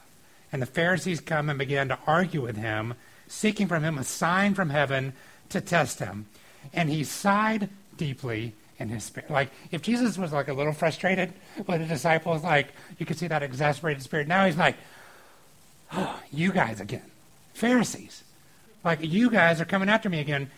And 0.51 0.61
the 0.61 0.65
Pharisees 0.65 1.21
come 1.21 1.49
and 1.49 1.57
begin 1.57 1.87
to 1.87 1.99
argue 2.05 2.41
with 2.41 2.57
him, 2.57 2.95
seeking 3.29 3.69
from 3.69 3.85
him 3.85 3.97
a 3.97 4.03
sign 4.03 4.53
from 4.53 4.69
heaven 4.69 5.13
to 5.47 5.61
test 5.61 5.99
him 5.99 6.25
and 6.73 6.89
he 6.89 7.03
sighed 7.03 7.69
deeply 7.97 8.53
in 8.79 8.89
his 8.89 9.03
spirit. 9.03 9.29
Like 9.29 9.49
if 9.71 9.81
Jesus 9.81 10.17
was 10.17 10.31
like 10.31 10.47
a 10.47 10.53
little 10.53 10.73
frustrated 10.73 11.33
with 11.65 11.81
the 11.81 11.85
disciples, 11.85 12.43
like 12.43 12.67
you 12.97 13.05
could 13.05 13.17
see 13.17 13.27
that 13.27 13.43
exasperated 13.43 14.03
spirit. 14.03 14.27
Now 14.27 14.45
he's 14.45 14.57
like, 14.57 14.77
oh, 15.93 16.19
you 16.31 16.51
guys 16.51 16.79
again, 16.79 17.09
Pharisees, 17.53 18.23
like 18.83 18.99
you 19.01 19.29
guys 19.29 19.59
are 19.59 19.65
coming 19.65 19.89
after 19.89 20.09
me 20.09 20.19
again. 20.19 20.49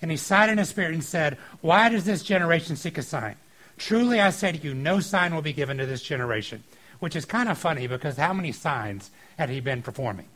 And 0.00 0.10
he 0.10 0.16
sighed 0.16 0.48
in 0.48 0.58
his 0.58 0.68
spirit 0.68 0.94
and 0.94 1.02
said, 1.02 1.38
Why 1.60 1.88
does 1.88 2.04
this 2.04 2.22
generation 2.22 2.76
seek 2.76 2.98
a 2.98 3.02
sign? 3.02 3.34
Truly 3.78 4.20
I 4.20 4.30
say 4.30 4.52
to 4.52 4.58
you, 4.58 4.74
no 4.74 5.00
sign 5.00 5.34
will 5.34 5.42
be 5.42 5.52
given 5.52 5.78
to 5.78 5.86
this 5.86 6.02
generation. 6.02 6.62
Which 7.00 7.14
is 7.14 7.24
kind 7.24 7.48
of 7.48 7.58
funny 7.58 7.86
because 7.86 8.16
how 8.16 8.32
many 8.32 8.52
signs 8.52 9.10
had 9.38 9.50
he 9.50 9.60
been 9.60 9.82
performing? 9.82 10.26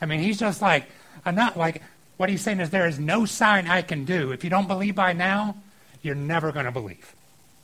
I 0.00 0.06
mean, 0.06 0.20
he's 0.20 0.38
just 0.38 0.60
like, 0.60 0.86
I'm 1.24 1.34
not 1.34 1.56
like, 1.56 1.82
what 2.18 2.28
he's 2.28 2.42
saying 2.42 2.60
is 2.60 2.68
there 2.70 2.86
is 2.86 2.98
no 2.98 3.24
sign 3.24 3.66
I 3.66 3.80
can 3.80 4.04
do. 4.04 4.32
If 4.32 4.44
you 4.44 4.50
don't 4.50 4.68
believe 4.68 4.94
by 4.94 5.14
now, 5.14 5.56
you're 6.02 6.14
never 6.14 6.52
going 6.52 6.66
to 6.66 6.72
believe. 6.72 7.14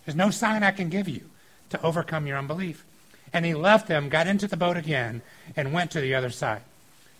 There's 0.05 0.17
no 0.17 0.31
sign 0.31 0.63
I 0.63 0.71
can 0.71 0.89
give 0.89 1.09
you 1.09 1.29
to 1.71 1.83
overcome 1.83 2.27
your 2.27 2.39
unbelief. 2.39 2.85
And 3.33 3.45
he 3.45 3.53
left 3.53 3.89
them, 3.89 4.09
got 4.09 4.29
into 4.29 4.47
the 4.47 4.57
boat 4.57 4.77
again, 4.77 5.23
and 5.57 5.73
went 5.73 5.91
to 5.91 6.01
the 6.01 6.15
other 6.15 6.31
side. 6.31 6.63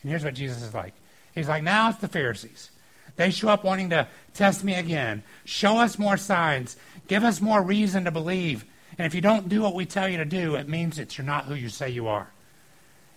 And 0.03 0.11
here's 0.11 0.25
what 0.25 0.35
Jesus 0.35 0.63
is 0.63 0.73
like. 0.73 0.95
He's 1.35 1.49
like, 1.49 1.65
now 1.65 1.91
it's 1.91 1.99
the 1.99 2.09
Pharisees. 2.09 2.71
They 3.17 3.31
show 3.31 3.49
up 3.49 3.65
wanting 3.65 3.91
to 3.91 4.07
test 4.33 4.63
me 4.63 4.75
again. 4.75 5.25
Show 5.45 5.79
us 5.79 5.99
more 5.99 6.17
signs. 6.17 6.77
Give 7.09 7.25
us 7.25 7.41
more 7.41 7.63
reason 7.63 8.05
to 8.05 8.11
believe. 8.13 8.65
And 8.97 9.07
if 9.07 9.15
you 9.15 9.21
don't 9.21 9.49
do 9.49 9.61
what 9.61 9.75
we 9.75 9.87
tell 9.87 10.09
you 10.09 10.19
to 10.19 10.25
do, 10.25 10.55
it 10.55 10.69
means 10.69 10.99
that 10.99 11.19
you're 11.19 11.27
not 11.27 11.47
who 11.47 11.55
you 11.55 11.69
say 11.69 11.91
you 11.91 12.07
are. 12.07 12.29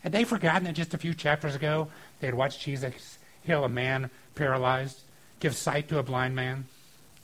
Had 0.02 0.12
they 0.12 0.24
forgotten 0.24 0.64
that 0.64 0.74
just 0.74 0.94
a 0.94 0.98
few 0.98 1.14
chapters 1.14 1.54
ago 1.54 1.90
they 2.20 2.28
had 2.28 2.36
watched 2.36 2.62
Jesus 2.62 3.20
heal 3.48 3.64
a 3.64 3.70
man 3.70 4.12
paralyzed, 4.36 5.00
give 5.40 5.56
sight 5.56 5.88
to 5.88 5.98
a 5.98 6.04
blind 6.04 6.36
man, 6.36 6.66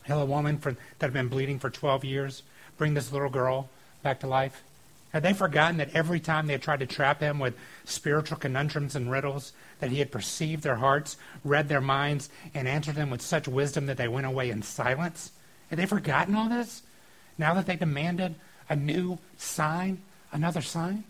heal 0.06 0.22
a 0.22 0.26
woman 0.26 0.58
for, 0.58 0.72
that 0.72 1.08
had 1.08 1.14
been 1.14 1.28
bleeding 1.28 1.60
for 1.60 1.70
12 1.70 2.04
years, 2.04 2.44
bring 2.78 2.94
this 2.94 3.12
little 3.12 3.30
girl 3.30 3.70
back 4.02 4.22
to 4.22 4.28
life? 4.28 4.64
Had 5.12 5.22
they 5.22 5.34
forgotten 5.34 5.78
that 5.78 5.94
every 5.94 6.20
time 6.20 6.48
they 6.48 6.54
had 6.54 6.64
tried 6.64 6.80
to 6.80 6.88
trap 6.88 7.20
him 7.20 7.38
with 7.38 7.56
spiritual 7.86 8.38
conundrums 8.38 8.96
and 8.96 9.12
riddles, 9.12 9.54
that 9.80 9.92
he 9.92 10.00
had 10.00 10.12
perceived 10.12 10.64
their 10.64 10.78
hearts, 10.78 11.18
read 11.44 11.70
their 11.70 11.82
minds, 11.82 12.30
and 12.56 12.68
answered 12.68 12.96
them 12.96 13.12
with 13.12 13.22
such 13.22 13.48
wisdom 13.48 13.86
that 13.86 13.98
they 13.98 14.08
went 14.08 14.26
away 14.26 14.50
in 14.50 14.64
silence? 14.64 15.32
Had 15.70 15.78
they 15.78 15.86
forgotten 15.86 16.34
all 16.34 16.50
this? 16.50 16.82
Now 17.38 17.54
that 17.54 17.68
they 17.68 17.76
demanded 17.76 18.34
a 18.70 18.76
new 18.76 19.20
sign, 19.38 20.02
another 20.32 20.62
sign? 20.62 21.04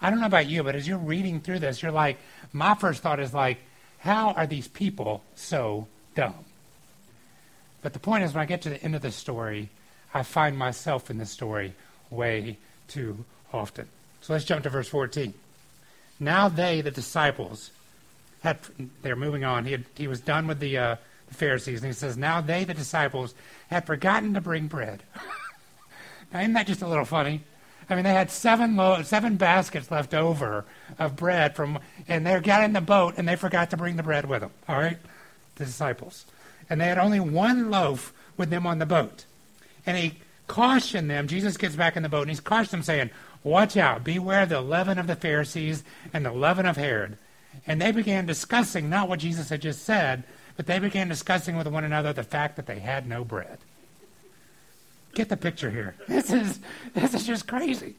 I 0.00 0.08
don't 0.08 0.20
know 0.20 0.26
about 0.26 0.48
you, 0.48 0.62
but 0.62 0.74
as 0.74 0.88
you're 0.88 0.96
reading 0.96 1.40
through 1.40 1.58
this, 1.58 1.82
you're 1.82 1.92
like, 1.92 2.18
my 2.52 2.74
first 2.74 3.02
thought 3.02 3.20
is 3.20 3.34
like, 3.34 3.58
how 4.02 4.32
are 4.32 4.48
these 4.48 4.66
people 4.66 5.22
so 5.36 5.86
dumb? 6.16 6.44
But 7.82 7.92
the 7.92 8.00
point 8.00 8.24
is, 8.24 8.34
when 8.34 8.42
I 8.42 8.46
get 8.46 8.62
to 8.62 8.68
the 8.68 8.82
end 8.82 8.96
of 8.96 9.02
the 9.02 9.12
story, 9.12 9.68
I 10.12 10.24
find 10.24 10.58
myself 10.58 11.08
in 11.08 11.18
the 11.18 11.26
story 11.26 11.74
way 12.10 12.58
too 12.88 13.24
often. 13.52 13.86
So 14.20 14.32
let's 14.32 14.44
jump 14.44 14.64
to 14.64 14.70
verse 14.70 14.88
14. 14.88 15.34
Now 16.18 16.48
they, 16.48 16.80
the 16.80 16.90
disciples, 16.90 17.70
had, 18.42 18.58
they're 19.02 19.14
moving 19.14 19.44
on. 19.44 19.66
He, 19.66 19.72
had, 19.72 19.84
he 19.94 20.08
was 20.08 20.20
done 20.20 20.48
with 20.48 20.58
the, 20.58 20.78
uh, 20.78 20.96
the 21.28 21.34
Pharisees, 21.34 21.78
and 21.80 21.86
he 21.86 21.92
says, 21.92 22.16
Now 22.16 22.40
they, 22.40 22.64
the 22.64 22.74
disciples, 22.74 23.34
had 23.70 23.86
forgotten 23.86 24.34
to 24.34 24.40
bring 24.40 24.66
bread. 24.66 25.04
now, 26.32 26.40
isn't 26.40 26.54
that 26.54 26.66
just 26.66 26.82
a 26.82 26.88
little 26.88 27.04
funny? 27.04 27.42
I 27.88 27.94
mean, 27.94 28.04
they 28.04 28.12
had 28.12 28.30
seven 28.30 28.76
lo- 28.76 29.02
seven 29.02 29.36
baskets 29.36 29.90
left 29.90 30.14
over 30.14 30.64
of 30.98 31.16
bread 31.16 31.56
from, 31.56 31.78
and 32.08 32.26
they 32.26 32.38
got 32.40 32.64
in 32.64 32.72
the 32.72 32.80
boat 32.80 33.14
and 33.16 33.28
they 33.28 33.36
forgot 33.36 33.70
to 33.70 33.76
bring 33.76 33.96
the 33.96 34.02
bread 34.02 34.28
with 34.28 34.40
them. 34.40 34.50
All 34.68 34.78
right, 34.78 34.98
the 35.56 35.64
disciples, 35.64 36.26
and 36.70 36.80
they 36.80 36.86
had 36.86 36.98
only 36.98 37.20
one 37.20 37.70
loaf 37.70 38.12
with 38.36 38.50
them 38.50 38.66
on 38.66 38.78
the 38.78 38.86
boat, 38.86 39.24
and 39.84 39.96
he 39.96 40.20
cautioned 40.46 41.10
them. 41.10 41.28
Jesus 41.28 41.56
gets 41.56 41.76
back 41.76 41.96
in 41.96 42.02
the 42.02 42.08
boat 42.08 42.22
and 42.22 42.30
he's 42.30 42.40
cautioned 42.40 42.72
them, 42.72 42.82
saying, 42.82 43.10
"Watch 43.42 43.76
out! 43.76 44.04
Beware 44.04 44.46
the 44.46 44.60
leaven 44.60 44.98
of 44.98 45.06
the 45.06 45.16
Pharisees 45.16 45.84
and 46.12 46.24
the 46.24 46.32
leaven 46.32 46.66
of 46.66 46.76
Herod." 46.76 47.18
And 47.66 47.80
they 47.80 47.92
began 47.92 48.26
discussing 48.26 48.88
not 48.88 49.08
what 49.08 49.20
Jesus 49.20 49.50
had 49.50 49.60
just 49.60 49.84
said, 49.84 50.24
but 50.56 50.66
they 50.66 50.78
began 50.78 51.08
discussing 51.08 51.56
with 51.56 51.66
one 51.66 51.84
another 51.84 52.12
the 52.12 52.22
fact 52.22 52.56
that 52.56 52.66
they 52.66 52.78
had 52.78 53.06
no 53.06 53.24
bread. 53.24 53.58
Get 55.14 55.28
the 55.28 55.36
picture 55.36 55.70
here. 55.70 55.94
This 56.08 56.32
is 56.32 56.60
this 56.94 57.14
is 57.14 57.26
just 57.26 57.46
crazy. 57.46 57.94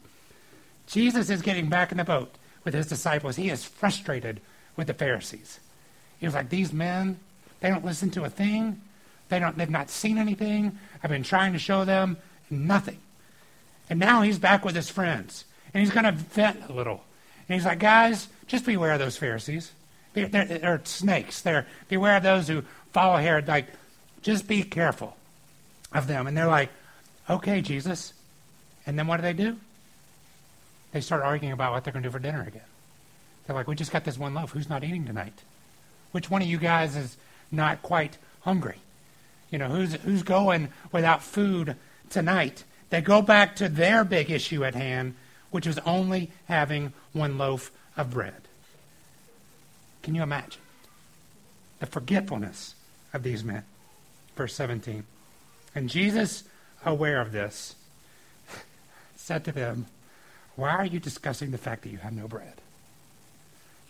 Jesus 0.86 1.30
is 1.30 1.42
getting 1.42 1.68
back 1.68 1.92
in 1.92 1.98
the 1.98 2.04
boat 2.04 2.34
with 2.64 2.74
his 2.74 2.86
disciples. 2.86 3.36
He 3.36 3.50
is 3.50 3.64
frustrated 3.64 4.40
with 4.76 4.86
the 4.86 4.94
Pharisees. 4.94 5.60
He 6.18 6.26
was 6.26 6.34
like, 6.34 6.50
These 6.50 6.72
men, 6.72 7.18
they 7.60 7.68
don't 7.68 7.84
listen 7.84 8.10
to 8.12 8.24
a 8.24 8.30
thing. 8.30 8.80
They 9.28 9.38
don't 9.38 9.56
they've 9.56 9.70
not 9.70 9.90
seen 9.90 10.18
anything. 10.18 10.78
I've 11.02 11.10
been 11.10 11.22
trying 11.22 11.52
to 11.52 11.58
show 11.58 11.84
them 11.84 12.18
nothing. 12.50 12.98
And 13.90 13.98
now 13.98 14.22
he's 14.22 14.38
back 14.38 14.64
with 14.64 14.74
his 14.74 14.88
friends. 14.88 15.44
And 15.72 15.82
he's 15.82 15.92
going 15.92 16.04
to 16.04 16.12
vent 16.12 16.68
a 16.68 16.72
little. 16.72 17.02
And 17.48 17.54
he's 17.54 17.64
like, 17.64 17.78
guys, 17.78 18.28
just 18.46 18.64
beware 18.64 18.92
of 18.92 19.00
those 19.00 19.16
Pharisees. 19.16 19.72
They're, 20.14 20.28
they're, 20.28 20.80
snakes. 20.84 21.42
They're, 21.42 21.66
beware 21.88 22.16
of 22.16 22.22
those 22.22 22.48
who 22.48 22.62
follow 22.92 23.16
Herod. 23.16 23.48
Like, 23.48 23.66
just 24.22 24.46
be 24.46 24.62
careful 24.62 25.16
of 25.92 26.06
them. 26.06 26.26
And 26.26 26.36
they're 26.36 26.46
like, 26.46 26.70
Okay, 27.28 27.60
Jesus. 27.60 28.12
And 28.86 28.98
then 28.98 29.06
what 29.06 29.16
do 29.16 29.22
they 29.22 29.32
do? 29.32 29.56
They 30.92 31.00
start 31.00 31.22
arguing 31.22 31.52
about 31.52 31.72
what 31.72 31.84
they're 31.84 31.92
going 31.92 32.02
to 32.02 32.08
do 32.08 32.12
for 32.12 32.18
dinner 32.18 32.42
again. 32.46 32.62
They're 33.46 33.56
like, 33.56 33.66
we 33.66 33.74
just 33.74 33.92
got 33.92 34.04
this 34.04 34.18
one 34.18 34.34
loaf. 34.34 34.52
Who's 34.52 34.68
not 34.68 34.84
eating 34.84 35.04
tonight? 35.04 35.42
Which 36.12 36.30
one 36.30 36.42
of 36.42 36.48
you 36.48 36.58
guys 36.58 36.96
is 36.96 37.16
not 37.50 37.82
quite 37.82 38.18
hungry? 38.42 38.76
You 39.50 39.58
know, 39.58 39.68
who's, 39.68 39.94
who's 39.94 40.22
going 40.22 40.68
without 40.92 41.22
food 41.22 41.76
tonight? 42.10 42.64
They 42.90 43.00
go 43.00 43.22
back 43.22 43.56
to 43.56 43.68
their 43.68 44.04
big 44.04 44.30
issue 44.30 44.64
at 44.64 44.74
hand, 44.74 45.14
which 45.50 45.66
was 45.66 45.78
only 45.80 46.30
having 46.46 46.92
one 47.12 47.38
loaf 47.38 47.70
of 47.96 48.10
bread. 48.10 48.42
Can 50.02 50.14
you 50.14 50.22
imagine 50.22 50.60
the 51.80 51.86
forgetfulness 51.86 52.74
of 53.12 53.22
these 53.22 53.42
men? 53.42 53.64
Verse 54.36 54.54
17. 54.54 55.04
And 55.74 55.88
Jesus 55.88 56.44
aware 56.84 57.20
of 57.20 57.32
this, 57.32 57.74
said 59.16 59.44
to 59.44 59.52
them, 59.52 59.86
Why 60.56 60.70
are 60.70 60.86
you 60.86 61.00
discussing 61.00 61.50
the 61.50 61.58
fact 61.58 61.82
that 61.82 61.90
you 61.90 61.98
have 61.98 62.12
no 62.12 62.28
bread? 62.28 62.54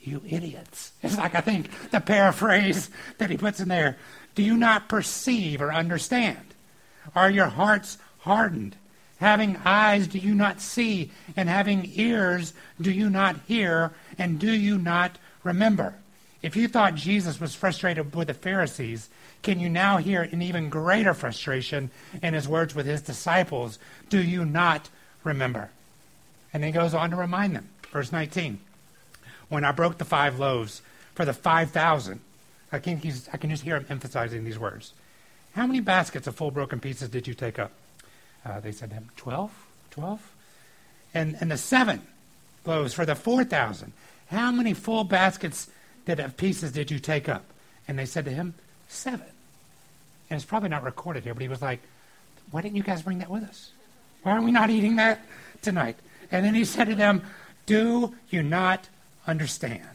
You 0.02 0.20
idiots. 0.28 0.92
It's 1.02 1.16
like 1.16 1.34
I 1.34 1.40
think 1.40 1.90
the 1.90 2.00
paraphrase 2.00 2.90
that 3.18 3.30
he 3.30 3.36
puts 3.36 3.60
in 3.60 3.68
there. 3.68 3.96
Do 4.34 4.42
you 4.42 4.56
not 4.56 4.88
perceive 4.88 5.62
or 5.62 5.72
understand? 5.72 6.54
Are 7.14 7.30
your 7.30 7.46
hearts 7.46 7.98
hardened? 8.18 8.76
Having 9.18 9.58
eyes, 9.64 10.06
do 10.08 10.18
you 10.18 10.34
not 10.34 10.60
see? 10.60 11.10
And 11.36 11.48
having 11.48 11.90
ears, 11.94 12.52
do 12.80 12.90
you 12.90 13.08
not 13.08 13.36
hear? 13.46 13.92
And 14.18 14.38
do 14.38 14.52
you 14.52 14.76
not 14.76 15.18
remember? 15.42 15.94
If 16.42 16.56
you 16.56 16.68
thought 16.68 16.94
Jesus 16.94 17.40
was 17.40 17.54
frustrated 17.54 18.14
with 18.14 18.28
the 18.28 18.34
Pharisees, 18.34 19.08
can 19.44 19.60
you 19.60 19.68
now 19.68 19.98
hear 19.98 20.22
an 20.22 20.42
even 20.42 20.70
greater 20.70 21.14
frustration 21.14 21.90
in 22.22 22.34
his 22.34 22.48
words 22.48 22.74
with 22.74 22.86
his 22.86 23.02
disciples? 23.02 23.78
Do 24.08 24.20
you 24.20 24.44
not 24.44 24.88
remember? 25.22 25.70
And 26.52 26.64
he 26.64 26.72
goes 26.72 26.94
on 26.94 27.10
to 27.10 27.16
remind 27.16 27.54
them. 27.54 27.68
Verse 27.92 28.10
19. 28.10 28.58
When 29.48 29.64
I 29.64 29.70
broke 29.70 29.98
the 29.98 30.04
five 30.04 30.38
loaves 30.38 30.82
for 31.14 31.24
the 31.24 31.32
5,000, 31.32 32.20
I 32.72 32.78
can, 32.78 33.00
I 33.32 33.36
can 33.36 33.50
just 33.50 33.62
hear 33.62 33.76
him 33.76 33.86
emphasizing 33.88 34.44
these 34.44 34.58
words. 34.58 34.92
How 35.54 35.66
many 35.66 35.80
baskets 35.80 36.26
of 36.26 36.34
full 36.34 36.50
broken 36.50 36.80
pieces 36.80 37.08
did 37.10 37.28
you 37.28 37.34
take 37.34 37.58
up? 37.58 37.70
Uh, 38.44 38.60
they 38.60 38.72
said 38.72 38.90
to 38.90 38.96
him, 38.96 39.10
12? 39.16 39.52
12? 39.90 40.34
And, 41.12 41.36
and 41.40 41.50
the 41.50 41.56
seven 41.56 42.02
loaves 42.64 42.94
for 42.94 43.04
the 43.04 43.14
4,000. 43.14 43.92
How 44.30 44.50
many 44.50 44.74
full 44.74 45.04
baskets 45.04 45.70
did, 46.06 46.18
of 46.18 46.36
pieces 46.36 46.72
did 46.72 46.90
you 46.90 46.98
take 46.98 47.28
up? 47.28 47.44
And 47.86 47.98
they 47.98 48.06
said 48.06 48.24
to 48.24 48.30
him, 48.30 48.54
Seven. 48.88 49.33
And 50.30 50.36
it's 50.36 50.44
probably 50.44 50.68
not 50.68 50.82
recorded 50.82 51.24
here, 51.24 51.34
but 51.34 51.42
he 51.42 51.48
was 51.48 51.62
like, 51.62 51.80
Why 52.50 52.62
didn't 52.62 52.76
you 52.76 52.82
guys 52.82 53.02
bring 53.02 53.18
that 53.18 53.30
with 53.30 53.44
us? 53.44 53.70
Why 54.22 54.32
are 54.32 54.42
we 54.42 54.52
not 54.52 54.70
eating 54.70 54.96
that 54.96 55.20
tonight? 55.62 55.96
And 56.30 56.44
then 56.44 56.54
he 56.54 56.64
said 56.64 56.88
to 56.88 56.94
them, 56.94 57.22
Do 57.66 58.14
you 58.30 58.42
not 58.42 58.88
understand? 59.26 59.88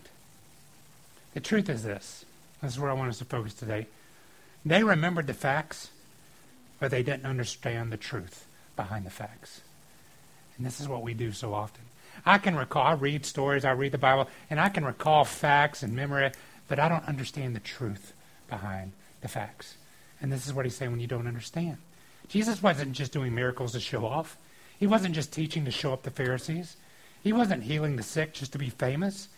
The 1.33 1.39
truth 1.39 1.69
is 1.69 1.83
this. 1.83 2.25
This 2.61 2.73
is 2.73 2.79
where 2.79 2.91
I 2.91 2.93
want 2.93 3.09
us 3.09 3.19
to 3.19 3.25
focus 3.25 3.53
today. 3.53 3.87
They 4.65 4.83
remembered 4.83 5.27
the 5.27 5.33
facts, 5.33 5.89
but 6.79 6.91
they 6.91 7.03
didn't 7.03 7.25
understand 7.25 7.91
the 7.91 7.97
truth 7.97 8.45
behind 8.75 9.05
the 9.05 9.11
facts. 9.11 9.61
And 10.57 10.65
this 10.65 10.79
is 10.79 10.87
what 10.87 11.01
we 11.01 11.13
do 11.13 11.31
so 11.31 11.53
often. 11.53 11.83
I 12.25 12.37
can 12.37 12.55
recall, 12.55 12.83
I 12.83 12.93
read 12.93 13.25
stories, 13.25 13.63
I 13.63 13.71
read 13.71 13.93
the 13.93 13.97
Bible, 13.97 14.27
and 14.49 14.59
I 14.59 14.69
can 14.69 14.83
recall 14.83 15.23
facts 15.23 15.83
and 15.83 15.95
memory, 15.95 16.31
but 16.67 16.79
I 16.79 16.89
don't 16.89 17.07
understand 17.07 17.55
the 17.55 17.61
truth 17.61 18.13
behind 18.49 18.91
the 19.21 19.27
facts. 19.27 19.75
And 20.21 20.31
this 20.31 20.45
is 20.45 20.53
what 20.53 20.65
he's 20.65 20.75
saying 20.75 20.91
when 20.91 20.99
you 20.99 21.07
don't 21.07 21.27
understand. 21.27 21.77
Jesus 22.27 22.61
wasn't 22.61 22.93
just 22.93 23.11
doing 23.11 23.33
miracles 23.33 23.71
to 23.71 23.79
show 23.79 24.05
off. 24.05 24.37
He 24.77 24.87
wasn't 24.87 25.15
just 25.15 25.33
teaching 25.33 25.65
to 25.65 25.71
show 25.71 25.93
up 25.93 26.03
the 26.03 26.11
Pharisees. 26.11 26.77
He 27.21 27.33
wasn't 27.33 27.63
healing 27.63 27.95
the 27.95 28.03
sick 28.03 28.33
just 28.33 28.51
to 28.53 28.57
be 28.57 28.69
famous. 28.69 29.29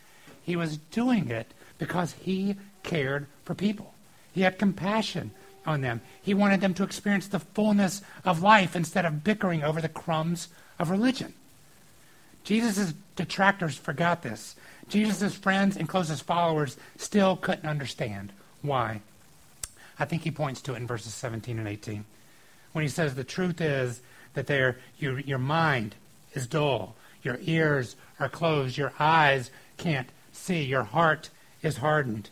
He 0.43 0.55
was 0.55 0.77
doing 0.77 1.29
it 1.29 1.53
because 1.77 2.13
he 2.13 2.55
cared 2.83 3.27
for 3.43 3.55
people. 3.55 3.93
He 4.33 4.41
had 4.41 4.59
compassion 4.59 5.31
on 5.65 5.81
them. 5.81 6.01
He 6.21 6.33
wanted 6.33 6.61
them 6.61 6.73
to 6.75 6.83
experience 6.83 7.27
the 7.27 7.39
fullness 7.39 8.01
of 8.25 8.41
life 8.41 8.75
instead 8.75 9.05
of 9.05 9.23
bickering 9.23 9.63
over 9.63 9.81
the 9.81 9.89
crumbs 9.89 10.47
of 10.79 10.89
religion. 10.89 11.33
Jesus' 12.43 12.93
detractors 13.15 13.75
forgot 13.75 14.23
this. 14.23 14.55
Jesus' 14.89 15.35
friends 15.35 15.77
and 15.77 15.87
closest 15.87 16.23
followers 16.23 16.77
still 16.97 17.35
couldn't 17.35 17.69
understand. 17.69 18.33
Why? 18.61 19.01
I 19.99 20.05
think 20.05 20.23
he 20.23 20.31
points 20.31 20.61
to 20.61 20.73
it 20.73 20.77
in 20.77 20.87
verses 20.87 21.13
17 21.13 21.59
and 21.59 21.67
18. 21.67 22.05
when 22.73 22.83
he 22.83 22.89
says 22.89 23.15
the 23.15 23.23
truth 23.23 23.61
is 23.61 24.01
that 24.33 24.49
your, 24.97 25.19
your 25.19 25.37
mind 25.37 25.95
is 26.33 26.47
dull, 26.47 26.95
your 27.21 27.37
ears 27.41 27.95
are 28.19 28.29
closed, 28.29 28.77
your 28.77 28.93
eyes 28.99 29.51
can't 29.77 30.09
see, 30.31 30.63
your 30.63 30.83
heart 30.83 31.29
is 31.61 31.77
hardened. 31.77 32.29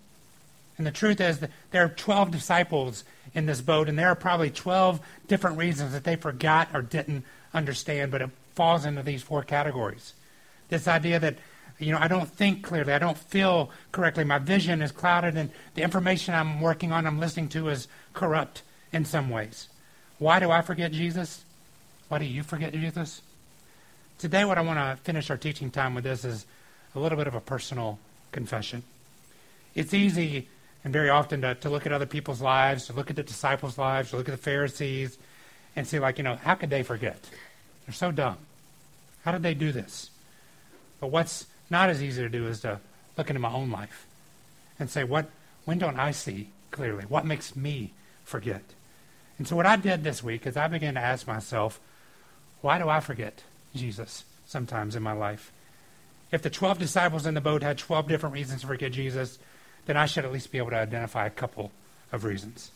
And 0.77 0.87
the 0.87 0.91
truth 0.91 1.19
is 1.19 1.39
that 1.39 1.51
there 1.71 1.83
are 1.83 1.89
12 1.89 2.31
disciples 2.31 3.03
in 3.33 3.45
this 3.45 3.61
boat, 3.61 3.89
and 3.89 3.99
there 3.99 4.07
are 4.07 4.15
probably 4.15 4.49
12 4.49 4.99
different 5.27 5.57
reasons 5.57 5.91
that 5.91 6.05
they 6.05 6.15
forgot 6.15 6.69
or 6.73 6.81
didn't 6.81 7.25
understand, 7.53 8.11
but 8.11 8.21
it 8.21 8.29
falls 8.55 8.85
into 8.85 9.03
these 9.03 9.21
four 9.21 9.43
categories. 9.43 10.13
This 10.69 10.87
idea 10.87 11.19
that, 11.19 11.37
you 11.79 11.93
know, 11.93 11.99
I 11.99 12.07
don't 12.07 12.29
think 12.29 12.63
clearly, 12.63 12.93
I 12.93 12.99
don't 12.99 13.17
feel 13.17 13.71
correctly, 13.91 14.23
my 14.23 14.37
vision 14.37 14.81
is 14.81 14.91
clouded, 14.91 15.37
and 15.37 15.49
the 15.75 15.81
information 15.81 16.33
I'm 16.33 16.59
working 16.61 16.91
on, 16.91 17.07
I'm 17.07 17.19
listening 17.19 17.47
to, 17.49 17.69
is 17.69 17.87
corrupt 18.13 18.63
in 18.91 19.05
some 19.05 19.29
ways. 19.29 19.69
Why 20.17 20.39
do 20.39 20.51
I 20.51 20.61
forget 20.61 20.91
Jesus? 20.91 21.43
Why 22.09 22.19
do 22.19 22.25
you 22.25 22.43
forget 22.43 22.73
Jesus? 22.73 23.21
Today, 24.17 24.43
what 24.43 24.57
I 24.57 24.61
want 24.61 24.77
to 24.77 25.01
finish 25.03 25.29
our 25.29 25.37
teaching 25.37 25.71
time 25.71 25.95
with 25.95 26.03
this 26.03 26.25
is 26.25 26.45
a 26.93 26.99
little 26.99 27.17
bit 27.17 27.27
of 27.27 27.35
a 27.35 27.39
personal 27.39 27.99
confession. 28.31 28.83
It's 29.75 29.93
easy 29.93 30.47
and 30.83 30.91
very 30.91 31.09
often 31.09 31.41
to, 31.41 31.55
to 31.55 31.69
look 31.69 31.85
at 31.85 31.93
other 31.93 32.05
people's 32.05 32.41
lives, 32.41 32.87
to 32.87 32.93
look 32.93 33.09
at 33.09 33.15
the 33.15 33.23
disciples' 33.23 33.77
lives, 33.77 34.09
to 34.09 34.17
look 34.17 34.27
at 34.27 34.31
the 34.31 34.37
Pharisees, 34.37 35.17
and 35.75 35.87
see, 35.87 35.99
like, 35.99 36.17
you 36.17 36.23
know, 36.23 36.35
how 36.35 36.55
could 36.55 36.69
they 36.69 36.83
forget? 36.83 37.17
They're 37.85 37.93
so 37.93 38.11
dumb. 38.11 38.37
How 39.23 39.31
did 39.31 39.43
they 39.43 39.53
do 39.53 39.71
this? 39.71 40.09
But 40.99 41.07
what's 41.07 41.45
not 41.69 41.89
as 41.89 42.01
easy 42.01 42.21
to 42.21 42.29
do 42.29 42.47
is 42.47 42.61
to 42.61 42.79
look 43.17 43.29
into 43.29 43.39
my 43.39 43.51
own 43.51 43.69
life 43.69 44.07
and 44.79 44.89
say, 44.89 45.03
what, 45.03 45.29
when 45.65 45.77
don't 45.77 45.99
I 45.99 46.11
see 46.11 46.49
clearly? 46.71 47.05
What 47.05 47.25
makes 47.25 47.55
me 47.55 47.93
forget? 48.23 48.63
And 49.37 49.47
so, 49.47 49.55
what 49.55 49.65
I 49.65 49.75
did 49.75 50.03
this 50.03 50.23
week 50.23 50.45
is 50.45 50.57
I 50.57 50.67
began 50.67 50.95
to 50.95 50.99
ask 50.99 51.25
myself, 51.25 51.79
why 52.61 52.77
do 52.77 52.89
I 52.89 52.99
forget 52.99 53.43
Jesus 53.73 54.25
sometimes 54.45 54.95
in 54.95 55.03
my 55.03 55.13
life? 55.13 55.51
If 56.31 56.41
the 56.41 56.49
12 56.49 56.77
disciples 56.77 57.25
in 57.25 57.33
the 57.33 57.41
boat 57.41 57.63
had 57.63 57.77
12 57.77 58.07
different 58.07 58.33
reasons 58.33 58.61
to 58.61 58.67
forget 58.67 58.91
Jesus, 58.91 59.39
then 59.85 59.97
I 59.97 60.05
should 60.05 60.25
at 60.25 60.31
least 60.31 60.51
be 60.51 60.57
able 60.57 60.69
to 60.71 60.75
identify 60.75 61.25
a 61.25 61.31
couple 61.31 61.71
of 62.11 62.23
reasons 62.23 62.71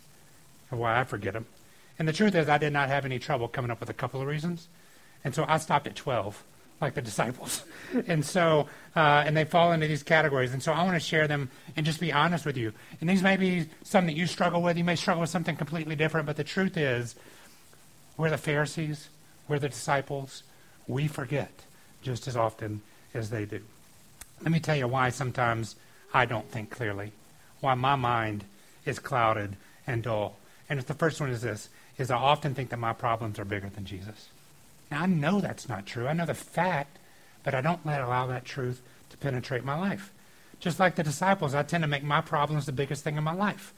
of 0.72 0.80
why 0.80 1.00
I 1.00 1.04
forget 1.04 1.36
him. 1.36 1.46
And 2.00 2.08
the 2.08 2.14
truth 2.14 2.34
is, 2.34 2.50
I 2.50 2.58
did 2.58 2.74
not 2.74 2.90
have 2.90 3.06
any 3.06 3.20
trouble 3.20 3.48
coming 3.48 3.70
up 3.70 3.80
with 3.80 3.90
a 3.90 3.94
couple 3.94 4.22
of 4.22 4.28
reasons. 4.28 4.68
And 5.24 5.36
so 5.36 5.46
I 5.48 5.58
stopped 5.58 5.86
at 5.86 5.96
12, 5.96 6.44
like 6.84 6.94
the 6.94 7.02
disciples. 7.02 7.64
and 8.08 8.24
so, 8.24 8.68
uh, 8.96 9.24
and 9.26 9.36
they 9.36 9.46
fall 9.46 9.72
into 9.72 9.88
these 9.88 10.04
categories. 10.04 10.54
And 10.54 10.62
so 10.62 10.72
I 10.72 10.84
want 10.84 10.96
to 10.96 11.00
share 11.00 11.28
them 11.28 11.50
and 11.76 11.86
just 11.86 12.00
be 12.00 12.12
honest 12.12 12.46
with 12.46 12.58
you. 12.58 12.74
And 13.02 13.10
these 13.10 13.24
may 13.24 13.38
be 13.38 13.68
some 13.84 14.06
that 14.06 14.16
you 14.16 14.28
struggle 14.28 14.62
with. 14.62 14.78
You 14.78 14.84
may 14.84 14.96
struggle 14.96 15.22
with 15.22 15.30
something 15.30 15.56
completely 15.56 15.96
different. 15.96 16.28
But 16.28 16.36
the 16.36 16.44
truth 16.44 16.78
is, 16.78 17.16
we're 18.18 18.30
the 18.30 18.38
Pharisees, 18.38 19.10
we're 19.48 19.60
the 19.60 19.70
disciples. 19.70 20.44
We 20.88 21.08
forget 21.08 21.52
just 22.02 22.28
as 22.28 22.36
often 22.36 22.82
as 23.14 23.30
they 23.30 23.46
do. 23.46 23.62
Let 24.42 24.52
me 24.52 24.60
tell 24.60 24.76
you 24.76 24.88
why 24.88 25.10
sometimes 25.10 25.76
I 26.14 26.26
don't 26.26 26.50
think 26.52 26.70
clearly, 26.70 27.14
why 27.62 27.74
my 27.76 27.96
mind 27.96 28.44
is 28.86 29.00
clouded 29.00 29.56
and 29.88 30.04
dull. 30.04 30.36
And 30.70 30.80
the 30.82 30.94
first 30.94 31.22
one 31.22 31.30
is 31.30 31.42
this, 31.42 31.70
is 31.98 32.12
I 32.12 32.18
often 32.18 32.54
think 32.54 32.70
that 32.70 32.78
my 32.78 32.94
problems 32.94 33.40
are 33.40 33.46
bigger 33.46 33.70
than 33.70 33.86
Jesus. 33.86 34.28
Now, 34.94 35.02
I 35.02 35.06
know 35.08 35.42
that's 35.42 35.68
not 35.68 35.88
true. 35.88 36.08
I 36.08 36.14
know 36.14 36.28
the 36.28 36.36
fact, 36.36 37.00
but 37.42 37.56
I 37.56 37.62
don't 37.62 37.84
let 37.84 38.00
allow 38.00 38.28
that 38.28 38.46
truth 38.46 38.80
to 39.10 39.18
penetrate 39.18 39.66
my 39.66 39.76
life. 39.76 40.14
Just 40.60 40.80
like 40.80 40.94
the 40.94 41.02
disciples, 41.02 41.56
I 41.56 41.64
tend 41.64 41.84
to 41.84 41.88
make 41.88 42.04
my 42.04 42.22
problems 42.22 42.68
the 42.68 42.74
biggest 42.74 43.04
thing 43.04 43.18
in 43.18 43.24
my 43.24 43.34
life. 43.34 43.74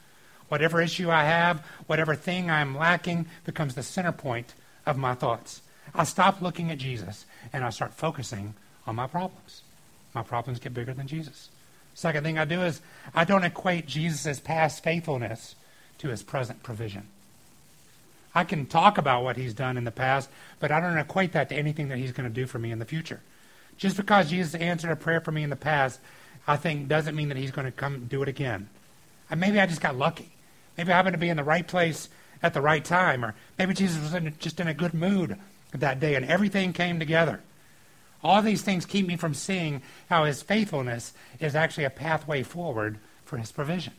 Whatever 0.48 0.82
issue 0.82 1.10
I 1.10 1.24
have, 1.24 1.64
whatever 1.86 2.14
thing 2.14 2.50
I'm 2.50 2.76
lacking, 2.76 3.28
becomes 3.46 3.74
the 3.74 3.82
center 3.82 4.12
point 4.12 4.52
of 4.84 4.98
my 4.98 5.14
thoughts. 5.14 5.62
I 5.94 6.04
stop 6.04 6.42
looking 6.42 6.70
at 6.70 6.76
Jesus 6.76 7.24
and 7.50 7.64
I 7.64 7.70
start 7.70 7.94
focusing 7.94 8.52
on 8.86 8.94
my 8.94 9.06
problems. 9.06 9.62
My 10.12 10.22
problems 10.22 10.60
get 10.60 10.74
bigger 10.74 10.92
than 10.92 11.06
Jesus. 11.06 11.48
Second 11.94 12.24
thing 12.24 12.36
I 12.36 12.44
do 12.44 12.60
is 12.60 12.82
I 13.14 13.24
don't 13.24 13.42
equate 13.42 13.86
Jesus' 13.86 14.38
past 14.38 14.84
faithfulness 14.84 15.54
to 15.96 16.08
his 16.08 16.22
present 16.22 16.62
provision. 16.62 17.08
I 18.36 18.44
can 18.44 18.66
talk 18.66 18.98
about 18.98 19.24
what 19.24 19.38
he's 19.38 19.54
done 19.54 19.78
in 19.78 19.84
the 19.84 19.90
past, 19.90 20.28
but 20.60 20.70
I 20.70 20.78
don't 20.78 20.98
equate 20.98 21.32
that 21.32 21.48
to 21.48 21.54
anything 21.54 21.88
that 21.88 21.96
he's 21.96 22.12
going 22.12 22.28
to 22.28 22.34
do 22.34 22.46
for 22.46 22.58
me 22.58 22.70
in 22.70 22.78
the 22.78 22.84
future. 22.84 23.22
Just 23.78 23.96
because 23.96 24.28
Jesus 24.28 24.54
answered 24.54 24.90
a 24.90 24.96
prayer 24.96 25.22
for 25.22 25.32
me 25.32 25.42
in 25.42 25.48
the 25.48 25.56
past, 25.56 26.00
I 26.46 26.58
think 26.58 26.86
doesn't 26.86 27.16
mean 27.16 27.28
that 27.28 27.38
he's 27.38 27.50
going 27.50 27.64
to 27.64 27.72
come 27.72 28.04
do 28.04 28.22
it 28.22 28.28
again. 28.28 28.68
And 29.30 29.40
maybe 29.40 29.58
I 29.58 29.64
just 29.64 29.80
got 29.80 29.96
lucky. 29.96 30.28
Maybe 30.76 30.92
I 30.92 30.96
happened 30.96 31.14
to 31.14 31.18
be 31.18 31.30
in 31.30 31.38
the 31.38 31.44
right 31.44 31.66
place 31.66 32.10
at 32.42 32.52
the 32.52 32.60
right 32.60 32.84
time, 32.84 33.24
or 33.24 33.34
maybe 33.58 33.72
Jesus 33.72 34.02
was 34.02 34.12
in, 34.12 34.34
just 34.38 34.60
in 34.60 34.68
a 34.68 34.74
good 34.74 34.92
mood 34.92 35.38
that 35.72 35.98
day 35.98 36.14
and 36.14 36.26
everything 36.26 36.74
came 36.74 36.98
together. 36.98 37.40
All 38.22 38.42
these 38.42 38.60
things 38.60 38.84
keep 38.84 39.06
me 39.06 39.16
from 39.16 39.32
seeing 39.32 39.80
how 40.10 40.24
his 40.24 40.42
faithfulness 40.42 41.14
is 41.40 41.56
actually 41.56 41.84
a 41.84 41.90
pathway 41.90 42.42
forward 42.42 42.98
for 43.24 43.38
his 43.38 43.50
provision. 43.50 43.94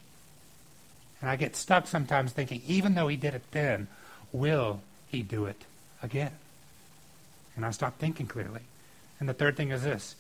And 1.22 1.30
I 1.32 1.38
get 1.38 1.56
stuck 1.56 1.88
sometimes 1.88 2.34
thinking, 2.34 2.62
even 2.68 2.94
though 2.94 3.08
he 3.08 3.18
did 3.18 3.34
it 3.34 3.42
then, 3.50 3.88
will 4.32 4.82
he 5.10 5.22
do 5.22 5.46
it 5.46 5.64
again? 6.02 6.32
And 7.56 7.66
I 7.66 7.72
stop 7.72 7.98
thinking 7.98 8.28
clearly. 8.28 8.62
And 9.20 9.28
the 9.28 9.34
third 9.34 9.58
thing 9.58 9.72
is 9.72 9.84
this. 9.84 10.16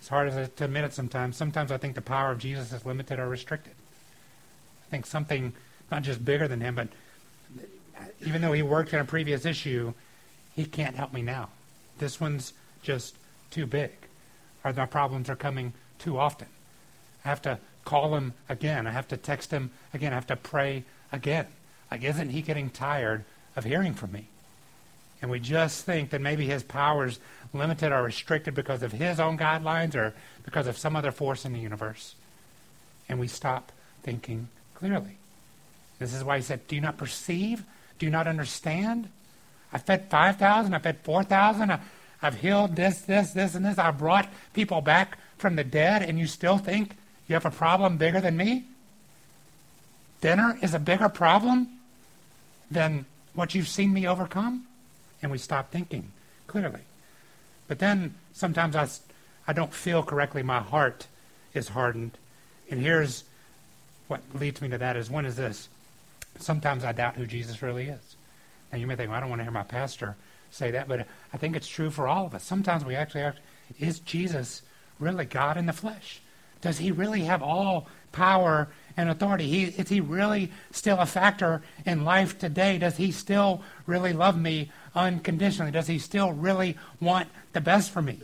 As 0.00 0.08
hard 0.08 0.28
as 0.28 0.48
to 0.48 0.64
admit 0.64 0.84
it 0.84 0.92
sometimes, 0.92 1.36
sometimes 1.36 1.70
I 1.70 1.78
think 1.78 1.94
the 1.94 2.02
power 2.02 2.30
of 2.30 2.38
Jesus 2.38 2.72
is 2.72 2.84
limited 2.84 3.18
or 3.18 3.28
restricted. 3.28 3.74
I 4.86 4.90
think 4.90 5.06
something 5.06 5.52
not 5.90 6.02
just 6.02 6.24
bigger 6.24 6.48
than 6.48 6.60
him, 6.60 6.74
but 6.74 6.88
even 8.26 8.42
though 8.42 8.52
he 8.52 8.62
worked 8.62 8.92
in 8.92 8.98
a 8.98 9.04
previous 9.04 9.44
issue, 9.44 9.94
he 10.54 10.64
can't 10.64 10.96
help 10.96 11.12
me 11.12 11.22
now. 11.22 11.48
This 11.98 12.20
one's 12.20 12.52
just 12.82 13.16
too 13.50 13.66
big, 13.66 13.92
or 14.64 14.72
my 14.72 14.86
problems 14.86 15.30
are 15.30 15.36
coming 15.36 15.72
too 15.98 16.18
often. 16.18 16.48
I 17.24 17.28
have 17.28 17.42
to 17.42 17.58
call 17.84 18.14
him 18.16 18.34
again. 18.48 18.86
I 18.86 18.90
have 18.90 19.08
to 19.08 19.16
text 19.16 19.50
him 19.50 19.70
again. 19.94 20.12
I 20.12 20.16
have 20.16 20.26
to 20.28 20.36
pray 20.36 20.84
again. 21.12 21.46
Like, 21.92 22.04
isn't 22.04 22.30
he 22.30 22.40
getting 22.40 22.70
tired 22.70 23.22
of 23.54 23.64
hearing 23.64 23.92
from 23.92 24.12
me? 24.12 24.24
And 25.20 25.30
we 25.30 25.38
just 25.38 25.84
think 25.84 26.08
that 26.08 26.22
maybe 26.22 26.46
his 26.46 26.62
powers 26.62 27.20
limited 27.52 27.92
or 27.92 28.02
restricted 28.02 28.54
because 28.54 28.82
of 28.82 28.92
his 28.92 29.20
own 29.20 29.36
guidelines 29.36 29.94
or 29.94 30.14
because 30.42 30.66
of 30.66 30.78
some 30.78 30.96
other 30.96 31.12
force 31.12 31.44
in 31.44 31.52
the 31.52 31.58
universe. 31.58 32.14
And 33.10 33.20
we 33.20 33.28
stop 33.28 33.72
thinking 34.02 34.48
clearly. 34.74 35.18
This 35.98 36.14
is 36.14 36.24
why 36.24 36.38
he 36.38 36.42
said, 36.42 36.66
Do 36.66 36.76
you 36.76 36.80
not 36.80 36.96
perceive? 36.96 37.62
Do 37.98 38.06
you 38.06 38.10
not 38.10 38.26
understand? 38.26 39.10
I 39.70 39.76
fed 39.76 40.08
5,000. 40.08 40.72
I 40.72 40.78
fed 40.78 40.96
4,000. 41.02 41.78
I've 42.22 42.40
healed 42.40 42.74
this, 42.74 43.02
this, 43.02 43.32
this, 43.32 43.54
and 43.54 43.66
this. 43.66 43.76
I've 43.76 43.98
brought 43.98 44.32
people 44.54 44.80
back 44.80 45.18
from 45.36 45.56
the 45.56 45.64
dead, 45.64 46.00
and 46.00 46.18
you 46.18 46.26
still 46.26 46.56
think 46.56 46.96
you 47.28 47.34
have 47.34 47.44
a 47.44 47.50
problem 47.50 47.98
bigger 47.98 48.22
than 48.22 48.38
me? 48.38 48.64
Dinner 50.22 50.56
is 50.62 50.72
a 50.72 50.78
bigger 50.78 51.10
problem 51.10 51.68
than 52.72 53.06
what 53.34 53.54
you've 53.54 53.68
seen 53.68 53.92
me 53.92 54.06
overcome? 54.06 54.66
And 55.22 55.30
we 55.30 55.38
stop 55.38 55.70
thinking 55.70 56.10
clearly. 56.46 56.80
But 57.68 57.78
then 57.78 58.14
sometimes 58.32 58.76
I, 58.76 58.88
I 59.46 59.52
don't 59.52 59.72
feel 59.72 60.02
correctly. 60.02 60.42
My 60.42 60.60
heart 60.60 61.06
is 61.54 61.68
hardened. 61.68 62.18
And 62.70 62.80
here's 62.80 63.24
what 64.08 64.20
leads 64.34 64.60
me 64.60 64.68
to 64.70 64.78
that 64.78 64.96
is 64.96 65.10
one 65.10 65.26
is 65.26 65.36
this. 65.36 65.68
Sometimes 66.38 66.84
I 66.84 66.92
doubt 66.92 67.16
who 67.16 67.26
Jesus 67.26 67.62
really 67.62 67.88
is. 67.88 68.16
Now 68.72 68.78
you 68.78 68.86
may 68.86 68.96
think, 68.96 69.10
well, 69.10 69.18
I 69.18 69.20
don't 69.20 69.28
want 69.28 69.40
to 69.40 69.44
hear 69.44 69.52
my 69.52 69.62
pastor 69.62 70.16
say 70.50 70.70
that, 70.72 70.88
but 70.88 71.06
I 71.32 71.36
think 71.36 71.56
it's 71.56 71.68
true 71.68 71.90
for 71.90 72.06
all 72.06 72.26
of 72.26 72.34
us. 72.34 72.44
Sometimes 72.44 72.84
we 72.84 72.94
actually 72.94 73.22
ask, 73.22 73.38
is 73.78 74.00
Jesus 74.00 74.62
really 74.98 75.24
God 75.24 75.56
in 75.56 75.66
the 75.66 75.72
flesh? 75.72 76.20
Does 76.62 76.78
he 76.78 76.90
really 76.90 77.22
have 77.22 77.42
all 77.42 77.88
power 78.12 78.68
and 78.96 79.10
authority? 79.10 79.46
He, 79.46 79.64
is 79.64 79.88
he 79.88 80.00
really 80.00 80.50
still 80.70 80.98
a 80.98 81.06
factor 81.06 81.62
in 81.84 82.04
life 82.04 82.38
today? 82.38 82.78
Does 82.78 82.96
he 82.96 83.12
still 83.12 83.62
really 83.86 84.12
love 84.12 84.40
me 84.40 84.70
unconditionally? 84.94 85.72
Does 85.72 85.88
he 85.88 85.98
still 85.98 86.32
really 86.32 86.76
want 87.00 87.28
the 87.52 87.60
best 87.60 87.90
for 87.90 88.00
me? 88.00 88.20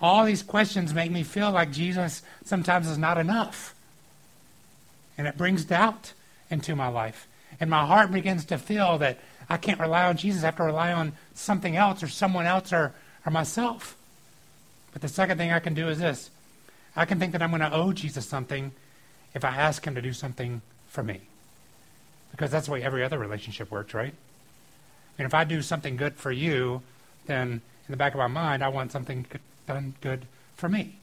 All 0.00 0.24
these 0.24 0.42
questions 0.42 0.92
make 0.92 1.10
me 1.10 1.22
feel 1.22 1.50
like 1.50 1.70
Jesus 1.70 2.22
sometimes 2.44 2.88
is 2.88 2.98
not 2.98 3.18
enough. 3.18 3.74
And 5.16 5.26
it 5.26 5.36
brings 5.36 5.64
doubt 5.64 6.12
into 6.50 6.74
my 6.74 6.88
life. 6.88 7.28
And 7.60 7.70
my 7.70 7.84
heart 7.84 8.10
begins 8.10 8.44
to 8.46 8.58
feel 8.58 8.98
that 8.98 9.18
I 9.48 9.58
can't 9.58 9.78
rely 9.78 10.06
on 10.06 10.16
Jesus. 10.16 10.42
I 10.42 10.46
have 10.46 10.56
to 10.56 10.64
rely 10.64 10.92
on 10.92 11.12
something 11.34 11.76
else 11.76 12.02
or 12.02 12.08
someone 12.08 12.46
else 12.46 12.72
or, 12.72 12.94
or 13.26 13.30
myself. 13.30 13.96
But 14.92 15.02
the 15.02 15.08
second 15.08 15.38
thing 15.38 15.52
I 15.52 15.60
can 15.60 15.74
do 15.74 15.88
is 15.88 15.98
this 15.98 16.30
I 17.00 17.06
can 17.06 17.18
think 17.18 17.32
that 17.32 17.40
I'm 17.40 17.48
going 17.48 17.62
to 17.62 17.72
owe 17.72 17.94
Jesus 17.94 18.26
something 18.26 18.72
if 19.32 19.42
I 19.42 19.56
ask 19.56 19.86
him 19.86 19.94
to 19.94 20.02
do 20.02 20.12
something 20.12 20.60
for 20.86 21.02
me. 21.02 21.22
Because 22.30 22.50
that's 22.50 22.66
the 22.66 22.72
way 22.72 22.82
every 22.82 23.02
other 23.02 23.18
relationship 23.18 23.70
works, 23.70 23.94
right? 23.94 24.12
And 25.16 25.24
if 25.24 25.32
I 25.32 25.44
do 25.44 25.62
something 25.62 25.96
good 25.96 26.16
for 26.16 26.30
you, 26.30 26.82
then 27.24 27.52
in 27.52 27.88
the 27.88 27.96
back 27.96 28.12
of 28.12 28.18
my 28.18 28.26
mind, 28.26 28.62
I 28.62 28.68
want 28.68 28.92
something 28.92 29.24
done 29.66 29.94
good 30.02 30.26
for 30.56 30.68
me. 30.68 30.96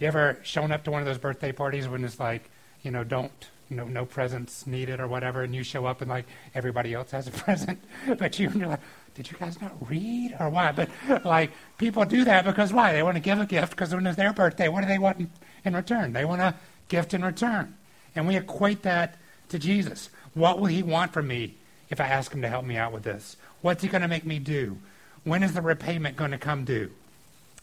You 0.00 0.08
ever 0.08 0.40
shown 0.42 0.72
up 0.72 0.82
to 0.84 0.90
one 0.90 1.02
of 1.02 1.06
those 1.06 1.18
birthday 1.18 1.52
parties 1.52 1.86
when 1.86 2.02
it's 2.02 2.18
like, 2.18 2.50
you 2.82 2.90
know, 2.90 3.04
don't 3.04 3.48
no 3.74 3.84
no 3.84 4.04
presents 4.04 4.66
needed 4.66 5.00
or 5.00 5.08
whatever, 5.08 5.42
and 5.42 5.54
you 5.54 5.62
show 5.62 5.86
up 5.86 6.00
and 6.00 6.10
like 6.10 6.26
everybody 6.54 6.94
else 6.94 7.10
has 7.10 7.26
a 7.26 7.30
present, 7.44 7.82
but 8.18 8.38
you, 8.38 8.50
you're 8.50 8.68
like, 8.68 8.80
did 9.14 9.30
you 9.30 9.36
guys 9.38 9.60
not 9.60 9.72
read 9.88 10.36
or 10.40 10.48
why? 10.50 10.72
But 10.72 10.90
like 11.24 11.52
people 11.78 12.04
do 12.04 12.24
that 12.24 12.44
because 12.44 12.72
why? 12.72 12.92
They 12.92 13.02
want 13.02 13.16
to 13.16 13.20
give 13.20 13.40
a 13.40 13.46
gift 13.46 13.70
because 13.70 13.94
when 13.94 14.06
it's 14.06 14.16
their 14.16 14.32
birthday, 14.32 14.68
what 14.68 14.82
do 14.82 14.88
they 14.88 14.98
want 14.98 15.28
in, 15.64 15.74
return? 15.74 16.12
They 16.12 16.24
want 16.24 16.42
a 16.42 16.54
gift 16.88 17.14
in 17.14 17.24
return, 17.24 17.76
and 18.14 18.26
we 18.26 18.36
equate 18.36 18.82
that 18.82 19.16
to 19.48 19.58
Jesus. 19.58 20.10
What 20.34 20.58
will 20.58 20.66
He 20.66 20.82
want 20.82 21.12
from 21.12 21.28
me 21.28 21.54
if 21.90 22.00
I 22.00 22.06
ask 22.06 22.32
Him 22.32 22.42
to 22.42 22.48
help 22.48 22.64
me 22.64 22.76
out 22.76 22.92
with 22.92 23.04
this? 23.04 23.36
What's 23.62 23.82
He 23.82 23.88
going 23.88 24.02
to 24.02 24.08
make 24.08 24.26
me 24.26 24.38
do? 24.38 24.78
When 25.22 25.42
is 25.42 25.54
the 25.54 25.62
repayment 25.62 26.16
going 26.16 26.32
to 26.32 26.38
come 26.38 26.64
due? 26.64 26.90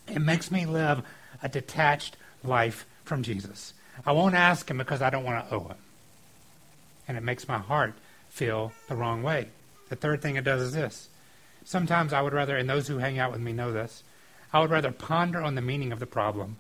It 0.08 0.22
makes 0.22 0.52
me 0.52 0.66
live 0.66 1.04
a 1.44 1.50
detached 1.50 2.18
life 2.44 2.86
from 3.04 3.24
Jesus. 3.24 3.74
I 4.06 4.14
won't 4.14 4.36
ask 4.36 4.70
Him 4.70 4.78
because 4.78 5.02
I 5.02 5.10
don't 5.10 5.24
want 5.24 5.48
to 5.48 5.56
owe 5.56 5.68
Him. 5.68 5.78
And 7.12 7.18
it 7.18 7.26
makes 7.26 7.46
my 7.46 7.58
heart 7.58 7.94
feel 8.30 8.72
the 8.88 8.96
wrong 8.96 9.22
way. 9.22 9.50
The 9.90 9.98
third 9.98 10.22
thing 10.22 10.38
it 10.38 10.46
does 10.46 10.62
is 10.62 10.72
this. 10.72 11.10
Sometimes 11.66 12.14
I 12.14 12.22
would 12.22 12.32
rather, 12.32 12.56
and 12.56 12.70
those 12.70 12.88
who 12.88 13.00
hang 13.00 13.20
out 13.20 13.34
with 13.34 13.42
me 13.42 13.52
know 13.52 13.74
this, 13.74 14.06
I 14.54 14.62
would 14.62 14.70
rather 14.70 14.94
ponder 14.94 15.42
on 15.42 15.56
the 15.56 15.62
meaning 15.62 15.92
of 15.92 16.00
the 16.00 16.06
problem 16.06 16.56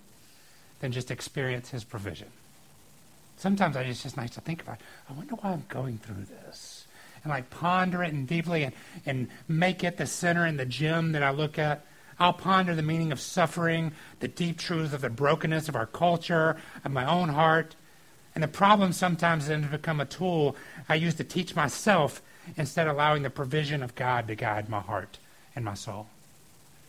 than 0.82 0.92
just 0.92 1.10
experience 1.10 1.70
His 1.70 1.86
provision. 1.86 2.28
Sometimes 3.38 3.78
it's 3.78 4.04
just 4.04 4.18
nice 4.18 4.32
to 4.32 4.42
think 4.42 4.62
about. 4.62 4.82
I 5.10 5.14
wonder 5.14 5.36
why 5.36 5.52
I'm 5.52 5.64
going 5.70 6.00
through 6.00 6.26
this, 6.26 6.86
and 7.24 7.32
like 7.32 7.50
ponder 7.50 8.04
it 8.04 8.12
and 8.12 8.28
deeply, 8.28 8.64
and 8.64 8.74
and 9.06 9.30
make 9.48 9.86
it 9.86 9.96
the 9.96 10.06
center 10.06 10.44
and 10.44 10.60
the 10.60 10.66
gem 10.66 11.14
that 11.14 11.24
I 11.24 11.30
look 11.30 11.58
at. 11.58 11.86
I'll 12.20 12.34
ponder 12.34 12.76
the 12.76 12.82
meaning 12.82 13.14
of 13.14 13.22
suffering, 13.22 13.94
the 14.20 14.28
deep 14.28 14.60
truths 14.60 14.94
of 14.94 15.00
the 15.00 15.10
brokenness 15.10 15.70
of 15.70 15.78
our 15.78 15.86
culture, 15.86 16.58
of 16.84 16.92
my 16.92 17.06
own 17.10 17.30
heart. 17.30 17.78
And 18.34 18.44
the 18.44 18.48
problem 18.48 18.94
sometimes 18.94 19.48
then 19.48 19.68
become 19.70 20.00
a 20.00 20.06
tool 20.06 20.56
I 20.88 20.96
use 20.96 21.16
to 21.16 21.24
teach 21.24 21.56
myself 21.56 22.22
instead 22.56 22.88
of 22.88 22.96
allowing 22.96 23.24
the 23.24 23.30
provision 23.30 23.84
of 23.84 23.96
God 23.96 24.28
to 24.28 24.36
guide 24.36 24.70
my 24.70 24.80
heart 24.80 25.18
and 25.56 25.66
my 25.66 25.74
soul. 25.74 26.08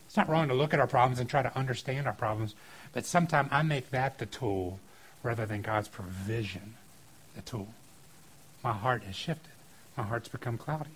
It's 0.07 0.17
not 0.17 0.29
wrong 0.29 0.47
to 0.47 0.53
look 0.53 0.73
at 0.73 0.79
our 0.79 0.87
problems 0.87 1.19
and 1.19 1.29
try 1.29 1.41
to 1.41 1.57
understand 1.57 2.07
our 2.07 2.13
problems, 2.13 2.55
but 2.93 3.05
sometimes 3.05 3.49
I 3.51 3.63
make 3.63 3.89
that 3.89 4.19
the 4.19 4.25
tool 4.25 4.79
rather 5.21 5.45
than 5.45 5.61
God's 5.61 5.87
provision 5.87 6.75
the 7.35 7.41
tool. 7.41 7.67
My 8.63 8.73
heart 8.73 9.03
has 9.03 9.15
shifted. 9.15 9.51
My 9.97 10.03
heart's 10.03 10.27
become 10.29 10.57
cloudy. 10.57 10.91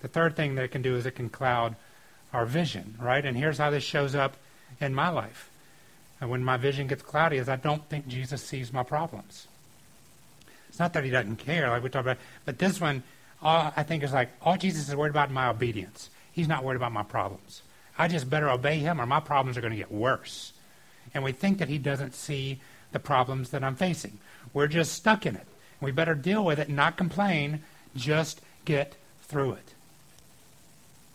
The 0.00 0.08
third 0.08 0.36
thing 0.36 0.54
that 0.54 0.64
it 0.64 0.70
can 0.70 0.82
do 0.82 0.96
is 0.96 1.06
it 1.06 1.16
can 1.16 1.28
cloud 1.28 1.76
our 2.32 2.46
vision, 2.46 2.94
right? 3.00 3.24
And 3.24 3.36
here's 3.36 3.58
how 3.58 3.70
this 3.70 3.84
shows 3.84 4.14
up 4.14 4.36
in 4.80 4.94
my 4.94 5.08
life. 5.08 5.50
And 6.20 6.30
when 6.30 6.44
my 6.44 6.56
vision 6.56 6.86
gets 6.86 7.02
cloudy 7.02 7.38
is 7.38 7.48
I 7.48 7.56
don't 7.56 7.88
think 7.88 8.06
Jesus 8.06 8.42
sees 8.42 8.72
my 8.72 8.82
problems. 8.82 9.48
It's 10.68 10.78
not 10.78 10.92
that 10.92 11.04
he 11.04 11.10
doesn't 11.10 11.36
care, 11.36 11.68
like 11.68 11.82
we 11.82 11.88
talked 11.88 12.06
about, 12.06 12.18
but 12.44 12.58
this 12.58 12.80
one, 12.80 13.02
all, 13.42 13.72
I 13.76 13.82
think 13.82 14.02
is 14.02 14.12
like, 14.12 14.30
all 14.42 14.56
Jesus 14.56 14.88
is 14.88 14.94
worried 14.94 15.10
about 15.10 15.28
is 15.28 15.34
my 15.34 15.48
obedience. 15.48 16.10
He's 16.32 16.48
not 16.48 16.62
worried 16.62 16.76
about 16.76 16.92
my 16.92 17.02
problems. 17.02 17.62
I 17.98 18.08
just 18.08 18.30
better 18.30 18.48
obey 18.48 18.78
him 18.78 19.00
or 19.00 19.06
my 19.06 19.20
problems 19.20 19.56
are 19.56 19.60
going 19.60 19.72
to 19.72 19.76
get 19.76 19.90
worse. 19.90 20.52
And 21.12 21.24
we 21.24 21.32
think 21.32 21.58
that 21.58 21.68
he 21.68 21.78
doesn't 21.78 22.14
see 22.14 22.60
the 22.92 23.00
problems 23.00 23.50
that 23.50 23.64
I'm 23.64 23.76
facing. 23.76 24.18
We're 24.52 24.68
just 24.68 24.92
stuck 24.92 25.26
in 25.26 25.36
it. 25.36 25.46
We 25.80 25.90
better 25.90 26.14
deal 26.14 26.44
with 26.44 26.58
it 26.58 26.68
not 26.68 26.96
complain, 26.96 27.62
just 27.96 28.40
get 28.64 28.94
through 29.22 29.52
it. 29.52 29.74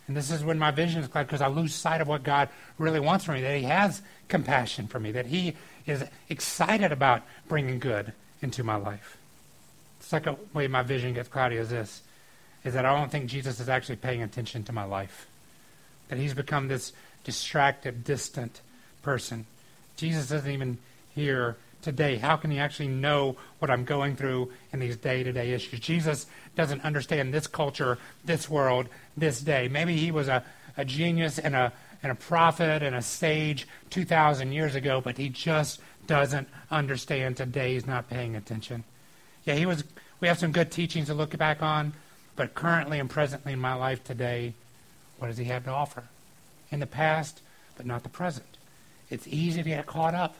And 0.06 0.16
this 0.16 0.30
is 0.30 0.44
when 0.44 0.58
my 0.58 0.70
vision 0.70 1.02
is 1.02 1.08
clouded 1.08 1.28
because 1.28 1.40
I 1.40 1.48
lose 1.48 1.74
sight 1.74 2.00
of 2.00 2.08
what 2.08 2.22
God 2.22 2.48
really 2.78 3.00
wants 3.00 3.24
from 3.24 3.34
me, 3.34 3.42
that 3.42 3.56
He 3.56 3.64
has 3.64 4.02
compassion 4.28 4.86
for 4.86 5.00
me, 5.00 5.12
that 5.12 5.26
He 5.26 5.54
is 5.86 6.04
excited 6.28 6.92
about 6.92 7.22
bringing 7.48 7.78
good 7.78 8.12
into 8.40 8.62
my 8.62 8.76
life. 8.76 9.18
The 10.00 10.06
second 10.06 10.36
way 10.54 10.68
my 10.68 10.82
vision 10.82 11.14
gets 11.14 11.28
cloudy 11.28 11.56
is 11.56 11.70
this, 11.70 12.02
is 12.64 12.74
that 12.74 12.86
I 12.86 12.96
don't 12.96 13.10
think 13.10 13.30
Jesus 13.30 13.58
is 13.58 13.68
actually 13.68 13.96
paying 13.96 14.22
attention 14.22 14.62
to 14.64 14.72
my 14.72 14.84
life. 14.84 15.26
That 16.08 16.18
He's 16.18 16.34
become 16.34 16.68
this 16.68 16.92
distracted, 17.24 18.04
distant 18.04 18.60
person. 19.02 19.46
Jesus 19.96 20.28
doesn't 20.28 20.50
even 20.50 20.78
hear 21.14 21.56
today? 21.82 22.16
How 22.16 22.36
can 22.36 22.50
he 22.50 22.58
actually 22.58 22.88
know 22.88 23.36
what 23.58 23.70
I'm 23.70 23.84
going 23.84 24.16
through 24.16 24.52
in 24.72 24.80
these 24.80 24.96
day 24.96 25.22
to 25.22 25.32
day 25.32 25.52
issues? 25.52 25.80
Jesus 25.80 26.26
doesn't 26.54 26.84
understand 26.84 27.32
this 27.32 27.46
culture, 27.46 27.98
this 28.24 28.48
world, 28.48 28.88
this 29.16 29.40
day. 29.40 29.68
Maybe 29.68 29.96
he 29.96 30.10
was 30.10 30.28
a, 30.28 30.42
a 30.76 30.84
genius 30.84 31.38
and 31.38 31.54
a, 31.54 31.72
and 32.02 32.12
a 32.12 32.14
prophet 32.14 32.82
and 32.82 32.94
a 32.94 33.02
sage 33.02 33.66
2,000 33.90 34.52
years 34.52 34.74
ago, 34.74 35.00
but 35.00 35.16
he 35.18 35.28
just 35.28 35.80
doesn't 36.06 36.48
understand 36.70 37.36
today. 37.36 37.74
He's 37.74 37.86
not 37.86 38.08
paying 38.08 38.36
attention. 38.36 38.84
Yeah, 39.44 39.54
he 39.54 39.66
was. 39.66 39.84
We 40.20 40.28
have 40.28 40.38
some 40.38 40.52
good 40.52 40.70
teachings 40.70 41.08
to 41.08 41.14
look 41.14 41.36
back 41.36 41.62
on, 41.62 41.92
but 42.36 42.54
currently 42.54 42.98
and 42.98 43.10
presently 43.10 43.52
in 43.52 43.60
my 43.60 43.74
life 43.74 44.02
today, 44.02 44.54
what 45.18 45.28
does 45.28 45.36
he 45.36 45.44
have 45.44 45.64
to 45.64 45.70
offer? 45.70 46.04
In 46.70 46.80
the 46.80 46.86
past, 46.86 47.42
but 47.76 47.86
not 47.86 48.02
the 48.02 48.08
present. 48.08 48.56
It's 49.10 49.28
easy 49.28 49.62
to 49.62 49.68
get 49.68 49.86
caught 49.86 50.14
up 50.14 50.36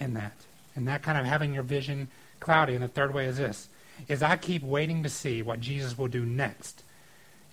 in 0.00 0.14
that 0.14 0.32
and 0.78 0.86
that 0.86 1.02
kind 1.02 1.18
of 1.18 1.26
having 1.26 1.52
your 1.52 1.64
vision 1.64 2.08
cloudy. 2.38 2.74
And 2.74 2.82
the 2.82 2.88
third 2.88 3.12
way 3.12 3.26
is 3.26 3.36
this 3.36 3.68
is 4.06 4.22
I 4.22 4.36
keep 4.36 4.62
waiting 4.62 5.02
to 5.02 5.08
see 5.08 5.42
what 5.42 5.60
Jesus 5.60 5.98
will 5.98 6.06
do 6.06 6.24
next 6.24 6.84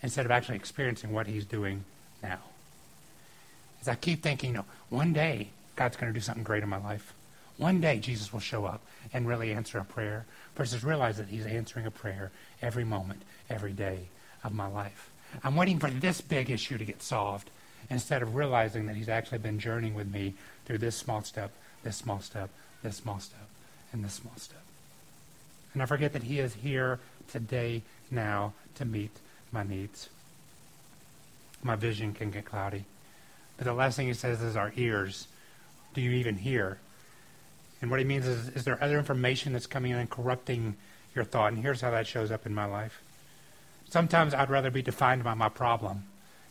instead 0.03 0.25
of 0.25 0.31
actually 0.31 0.57
experiencing 0.57 1.11
what 1.11 1.25
he's 1.25 1.43
doing 1.43 1.83
now. 2.21 2.37
As 3.81 3.87
I 3.87 3.95
keep 3.95 4.21
thinking, 4.21 4.53
know, 4.53 4.65
one 4.89 5.11
day 5.11 5.49
God's 5.75 5.97
going 5.97 6.13
to 6.13 6.17
do 6.17 6.23
something 6.23 6.43
great 6.43 6.61
in 6.61 6.69
my 6.69 6.77
life. 6.77 7.13
One 7.57 7.81
day 7.81 7.97
Jesus 7.97 8.31
will 8.31 8.39
show 8.39 8.65
up 8.65 8.81
and 9.11 9.27
really 9.27 9.51
answer 9.51 9.79
a 9.79 9.85
prayer 9.85 10.25
versus 10.55 10.83
realize 10.83 11.17
that 11.17 11.29
he's 11.29 11.47
answering 11.47 11.87
a 11.87 11.91
prayer 11.91 12.31
every 12.61 12.83
moment, 12.83 13.23
every 13.49 13.73
day 13.73 14.01
of 14.43 14.53
my 14.53 14.67
life. 14.67 15.09
I'm 15.43 15.55
waiting 15.55 15.79
for 15.79 15.89
this 15.89 16.21
big 16.21 16.51
issue 16.51 16.77
to 16.77 16.85
get 16.85 17.01
solved 17.01 17.49
instead 17.89 18.21
of 18.21 18.35
realizing 18.35 18.85
that 18.85 18.95
he's 18.95 19.09
actually 19.09 19.39
been 19.39 19.57
journeying 19.57 19.95
with 19.95 20.11
me 20.13 20.35
through 20.65 20.77
this 20.77 20.95
small 20.95 21.23
step, 21.23 21.51
this 21.83 21.97
small 21.97 22.19
step, 22.19 22.51
this 22.85 22.97
small 22.97 23.19
step 23.19 23.47
and 23.91 24.05
this 24.05 24.13
small 24.13 24.35
step. 24.37 24.61
And 25.73 25.81
I 25.83 25.85
forget 25.85 26.13
that 26.13 26.23
He 26.23 26.39
is 26.39 26.53
here 26.53 26.99
today, 27.29 27.81
now, 28.09 28.53
to 28.75 28.85
meet 28.85 29.11
my 29.51 29.63
needs. 29.63 30.09
My 31.63 31.75
vision 31.75 32.13
can 32.13 32.31
get 32.31 32.45
cloudy. 32.45 32.85
But 33.57 33.65
the 33.65 33.73
last 33.73 33.97
thing 33.97 34.07
He 34.07 34.13
says 34.13 34.41
is 34.41 34.55
our 34.55 34.71
ears. 34.77 35.27
Do 35.93 36.01
you 36.01 36.11
even 36.11 36.37
hear? 36.37 36.77
And 37.81 37.89
what 37.89 37.99
He 37.99 38.05
means 38.05 38.27
is, 38.27 38.49
is 38.49 38.63
there 38.63 38.81
other 38.81 38.97
information 38.97 39.53
that's 39.53 39.67
coming 39.67 39.91
in 39.91 39.97
and 39.97 40.09
corrupting 40.09 40.75
your 41.15 41.25
thought? 41.25 41.51
And 41.53 41.61
here's 41.61 41.81
how 41.81 41.91
that 41.91 42.07
shows 42.07 42.31
up 42.31 42.45
in 42.45 42.53
my 42.53 42.65
life. 42.65 43.01
Sometimes 43.89 44.33
I'd 44.33 44.49
rather 44.49 44.71
be 44.71 44.81
defined 44.81 45.23
by 45.23 45.33
my 45.33 45.49
problem 45.49 46.03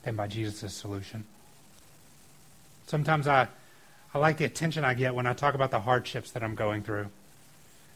than 0.03 0.17
by 0.17 0.27
Jesus' 0.27 0.75
solution. 0.75 1.25
Sometimes 2.87 3.27
I 3.27 3.49
I 4.15 4.19
like 4.19 4.37
the 4.37 4.45
attention 4.45 4.85
I 4.85 4.95
get 4.95 5.15
when 5.15 5.27
I 5.27 5.33
talk 5.33 5.55
about 5.55 5.73
the 5.73 5.81
hardships 5.81 6.31
that 6.31 6.45
I'm 6.45 6.55
going 6.55 6.85
through. 6.85 7.09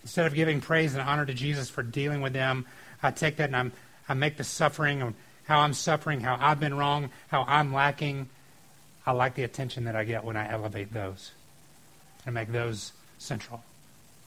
Instead 0.02 0.26
of 0.26 0.34
giving 0.34 0.60
praise 0.60 0.94
and 0.94 1.02
honor 1.02 1.24
to 1.24 1.32
Jesus 1.32 1.70
for 1.70 1.84
dealing 1.84 2.20
with 2.20 2.32
them, 2.32 2.66
I 3.00 3.12
take 3.12 3.36
that 3.36 3.50
and 3.50 3.56
I'm, 3.56 3.72
I 4.08 4.14
make 4.14 4.36
the 4.36 4.42
suffering 4.42 5.00
and 5.00 5.14
how 5.44 5.60
I'm 5.60 5.72
suffering, 5.72 6.20
how 6.20 6.36
I've 6.40 6.58
been 6.58 6.76
wrong, 6.76 7.10
how 7.28 7.44
I'm 7.46 7.72
lacking. 7.72 8.28
I 9.06 9.12
like 9.12 9.36
the 9.36 9.44
attention 9.44 9.84
that 9.84 9.94
I 9.94 10.02
get 10.02 10.24
when 10.24 10.36
I 10.36 10.50
elevate 10.50 10.92
those 10.92 11.30
and 12.26 12.34
make 12.34 12.50
those 12.50 12.92
central. 13.18 13.62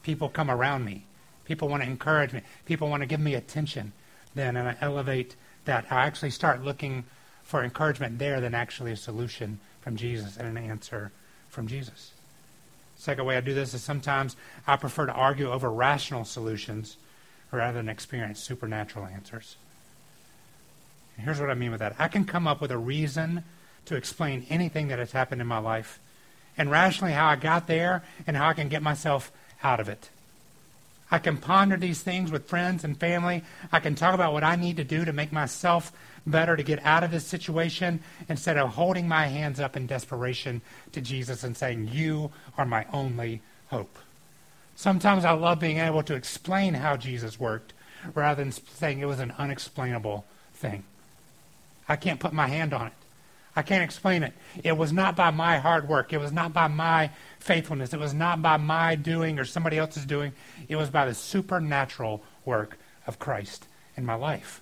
People 0.02 0.30
come 0.30 0.50
around 0.50 0.86
me. 0.86 1.04
People 1.44 1.68
want 1.68 1.82
to 1.82 1.88
encourage 1.88 2.32
me. 2.32 2.40
People 2.64 2.88
want 2.88 3.02
to 3.02 3.06
give 3.06 3.20
me 3.20 3.34
attention. 3.34 3.92
Then, 4.34 4.56
and 4.56 4.66
I 4.66 4.76
elevate 4.80 5.36
that. 5.66 5.86
I 5.90 6.06
actually 6.06 6.30
start 6.30 6.64
looking 6.64 7.04
for 7.42 7.62
encouragement 7.62 8.18
there 8.18 8.40
than 8.40 8.54
actually 8.54 8.92
a 8.92 8.96
solution 8.96 9.60
from 9.82 9.96
Jesus 9.96 10.38
and 10.38 10.48
an 10.48 10.56
answer 10.56 11.12
from 11.52 11.68
Jesus. 11.68 12.12
Second 12.96 13.26
way 13.26 13.36
I 13.36 13.40
do 13.40 13.52
this 13.52 13.74
is 13.74 13.82
sometimes 13.82 14.36
I 14.66 14.76
prefer 14.76 15.06
to 15.06 15.12
argue 15.12 15.50
over 15.50 15.70
rational 15.70 16.24
solutions 16.24 16.96
rather 17.50 17.76
than 17.76 17.90
experience 17.90 18.40
supernatural 18.40 19.06
answers. 19.06 19.56
And 21.16 21.26
here's 21.26 21.38
what 21.38 21.50
I 21.50 21.54
mean 21.54 21.70
with 21.70 21.80
that. 21.80 21.94
I 21.98 22.08
can 22.08 22.24
come 22.24 22.46
up 22.46 22.62
with 22.62 22.70
a 22.70 22.78
reason 22.78 23.44
to 23.84 23.96
explain 23.96 24.46
anything 24.48 24.88
that 24.88 24.98
has 24.98 25.12
happened 25.12 25.42
in 25.42 25.46
my 25.46 25.58
life 25.58 26.00
and 26.56 26.70
rationally 26.70 27.12
how 27.12 27.26
I 27.26 27.36
got 27.36 27.66
there 27.66 28.02
and 28.26 28.34
how 28.34 28.48
I 28.48 28.54
can 28.54 28.68
get 28.68 28.82
myself 28.82 29.30
out 29.62 29.78
of 29.78 29.90
it. 29.90 30.08
I 31.12 31.18
can 31.18 31.36
ponder 31.36 31.76
these 31.76 32.00
things 32.00 32.32
with 32.32 32.48
friends 32.48 32.84
and 32.84 32.98
family. 32.98 33.44
I 33.70 33.80
can 33.80 33.94
talk 33.94 34.14
about 34.14 34.32
what 34.32 34.42
I 34.42 34.56
need 34.56 34.78
to 34.78 34.84
do 34.84 35.04
to 35.04 35.12
make 35.12 35.30
myself 35.30 35.92
better 36.26 36.56
to 36.56 36.62
get 36.62 36.82
out 36.86 37.04
of 37.04 37.10
this 37.10 37.26
situation 37.26 38.00
instead 38.30 38.56
of 38.56 38.70
holding 38.70 39.06
my 39.06 39.26
hands 39.26 39.60
up 39.60 39.76
in 39.76 39.86
desperation 39.86 40.62
to 40.92 41.02
Jesus 41.02 41.44
and 41.44 41.54
saying, 41.54 41.90
You 41.92 42.32
are 42.56 42.64
my 42.64 42.86
only 42.94 43.42
hope. 43.68 43.98
Sometimes 44.74 45.26
I 45.26 45.32
love 45.32 45.60
being 45.60 45.76
able 45.76 46.02
to 46.04 46.14
explain 46.14 46.72
how 46.72 46.96
Jesus 46.96 47.38
worked 47.38 47.74
rather 48.14 48.42
than 48.42 48.50
saying 48.50 49.00
it 49.00 49.04
was 49.04 49.20
an 49.20 49.34
unexplainable 49.36 50.24
thing. 50.54 50.82
I 51.90 51.96
can't 51.96 52.20
put 52.20 52.32
my 52.32 52.48
hand 52.48 52.72
on 52.72 52.86
it. 52.86 52.92
I 53.54 53.60
can't 53.60 53.84
explain 53.84 54.22
it. 54.22 54.32
It 54.64 54.78
was 54.78 54.92
not 54.94 55.14
by 55.14 55.30
my 55.30 55.58
hard 55.58 55.88
work. 55.88 56.14
It 56.14 56.18
was 56.18 56.32
not 56.32 56.54
by 56.54 56.68
my 56.68 57.10
faithfulness. 57.42 57.92
It 57.92 58.00
was 58.00 58.14
not 58.14 58.40
by 58.40 58.56
my 58.56 58.94
doing 58.94 59.38
or 59.38 59.44
somebody 59.44 59.76
else's 59.76 60.06
doing. 60.06 60.32
It 60.68 60.76
was 60.76 60.90
by 60.90 61.06
the 61.06 61.14
supernatural 61.14 62.22
work 62.44 62.78
of 63.06 63.18
Christ 63.18 63.66
in 63.96 64.06
my 64.06 64.14
life. 64.14 64.60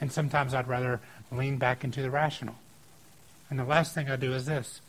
And 0.00 0.12
sometimes 0.12 0.52
I'd 0.52 0.68
rather 0.68 1.00
lean 1.30 1.56
back 1.56 1.84
into 1.84 2.02
the 2.02 2.10
rational. 2.10 2.56
And 3.48 3.58
the 3.58 3.64
last 3.64 3.94
thing 3.94 4.10
I 4.10 4.16
do 4.16 4.32
is 4.32 4.46
this. 4.46 4.80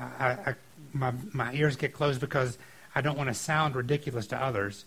I, 0.00 0.26
I, 0.46 0.54
my, 0.92 1.12
my 1.32 1.52
ears 1.52 1.76
get 1.76 1.92
closed 1.92 2.20
because 2.20 2.56
I 2.94 3.00
don't 3.00 3.18
want 3.18 3.28
to 3.28 3.34
sound 3.34 3.76
ridiculous 3.76 4.26
to 4.28 4.42
others 4.42 4.84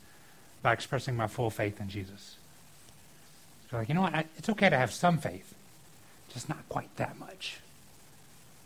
by 0.63 0.73
expressing 0.73 1.15
my 1.15 1.27
full 1.27 1.49
faith 1.49 1.79
in 1.79 1.89
Jesus. 1.89 2.37
So, 3.69 3.77
like, 3.77 3.89
you 3.89 3.95
know 3.95 4.01
what? 4.01 4.15
I, 4.15 4.25
it's 4.37 4.49
okay 4.49 4.69
to 4.69 4.77
have 4.77 4.91
some 4.91 5.17
faith, 5.17 5.53
just 6.33 6.49
not 6.49 6.67
quite 6.69 6.95
that 6.97 7.19
much. 7.19 7.57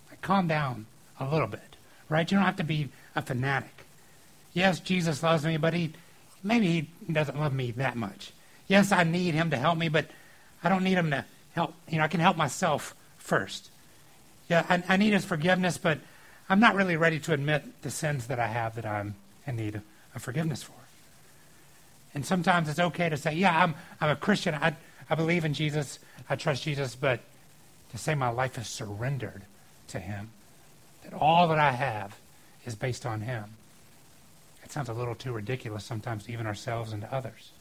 Like, 0.09 0.21
calm 0.21 0.47
down 0.47 0.85
a 1.19 1.25
little 1.25 1.47
bit, 1.47 1.75
right? 2.09 2.29
You 2.29 2.37
don't 2.37 2.45
have 2.45 2.57
to 2.57 2.63
be 2.63 2.89
a 3.15 3.21
fanatic. 3.21 3.85
Yes, 4.53 4.79
Jesus 4.79 5.21
loves 5.23 5.45
me, 5.45 5.57
but 5.57 5.73
he 5.73 5.93
maybe 6.43 6.89
he 7.05 7.13
doesn't 7.13 7.39
love 7.39 7.53
me 7.53 7.71
that 7.71 7.95
much. 7.95 8.31
Yes, 8.67 8.91
I 8.91 9.03
need 9.03 9.33
him 9.33 9.49
to 9.51 9.57
help 9.57 9.77
me, 9.77 9.89
but 9.89 10.07
I 10.63 10.69
don't 10.69 10.83
need 10.83 10.97
him 10.97 11.11
to 11.11 11.25
help. 11.53 11.73
You 11.89 11.97
know, 11.97 12.03
I 12.03 12.07
can 12.07 12.19
help 12.19 12.37
myself 12.37 12.95
first. 13.17 13.69
Yeah, 14.49 14.65
I, 14.69 14.83
I 14.87 14.97
need 14.97 15.13
his 15.13 15.25
forgiveness, 15.25 15.77
but 15.77 15.99
I'm 16.49 16.59
not 16.59 16.75
really 16.75 16.97
ready 16.97 17.19
to 17.19 17.33
admit 17.33 17.81
the 17.81 17.91
sins 17.91 18.27
that 18.27 18.39
I 18.39 18.47
have 18.47 18.75
that 18.75 18.85
I'm 18.85 19.15
in 19.47 19.55
need 19.55 19.81
of 20.13 20.21
forgiveness 20.21 20.63
for. 20.63 20.73
And 22.13 22.25
sometimes 22.25 22.69
it's 22.69 22.79
okay 22.79 23.09
to 23.09 23.17
say, 23.17 23.33
yeah, 23.33 23.63
I'm, 23.63 23.75
I'm 23.99 24.09
a 24.09 24.15
Christian. 24.15 24.55
I, 24.55 24.75
I 25.09 25.15
believe 25.15 25.43
in 25.43 25.53
Jesus. 25.53 25.99
I 26.29 26.35
trust 26.35 26.63
Jesus. 26.63 26.95
But 26.95 27.19
to 27.91 27.97
say 27.97 28.15
my 28.15 28.29
life 28.29 28.57
is 28.57 28.67
surrendered 28.67 29.43
to 29.89 29.99
him, 29.99 30.31
that 31.05 31.17
all 31.17 31.47
that 31.47 31.59
I 31.59 31.71
have 31.71 32.17
is 32.65 32.75
based 32.75 33.05
on 33.05 33.21
him, 33.21 33.45
it 34.63 34.71
sounds 34.71 34.89
a 34.89 34.93
little 34.93 35.15
too 35.15 35.31
ridiculous 35.31 35.85
sometimes 35.85 36.25
to 36.25 36.33
even 36.33 36.47
ourselves 36.47 36.91
and 36.91 37.03
to 37.03 37.13
others. 37.13 37.51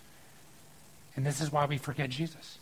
And 1.14 1.24
this 1.24 1.40
is 1.40 1.52
why 1.52 1.66
we 1.66 1.78
forget 1.78 2.10
Jesus. 2.10 2.58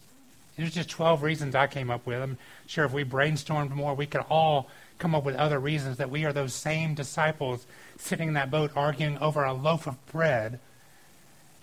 There's 0.56 0.74
just 0.74 0.90
12 0.90 1.22
reasons 1.22 1.54
I 1.54 1.66
came 1.66 1.90
up 1.90 2.06
with. 2.06 2.20
I'm 2.20 2.36
sure 2.66 2.84
if 2.84 2.92
we 2.92 3.04
brainstormed 3.04 3.70
more, 3.70 3.94
we 3.94 4.06
could 4.06 4.24
all 4.28 4.68
come 4.98 5.14
up 5.14 5.24
with 5.24 5.36
other 5.36 5.58
reasons 5.58 5.96
that 5.96 6.10
we 6.10 6.24
are 6.24 6.32
those 6.32 6.52
same 6.52 6.94
disciples 6.94 7.64
sitting 7.98 8.28
in 8.28 8.34
that 8.34 8.50
boat 8.50 8.70
arguing 8.76 9.16
over 9.18 9.44
a 9.44 9.54
loaf 9.54 9.86
of 9.86 10.04
bread 10.06 10.58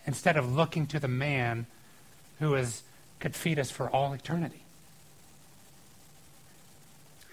instead 0.07 0.37
of 0.37 0.55
looking 0.55 0.87
to 0.87 0.99
the 0.99 1.07
man 1.07 1.67
who 2.39 2.55
is, 2.55 2.81
could 3.19 3.35
feed 3.35 3.59
us 3.59 3.69
for 3.69 3.89
all 3.89 4.13
eternity. 4.13 4.63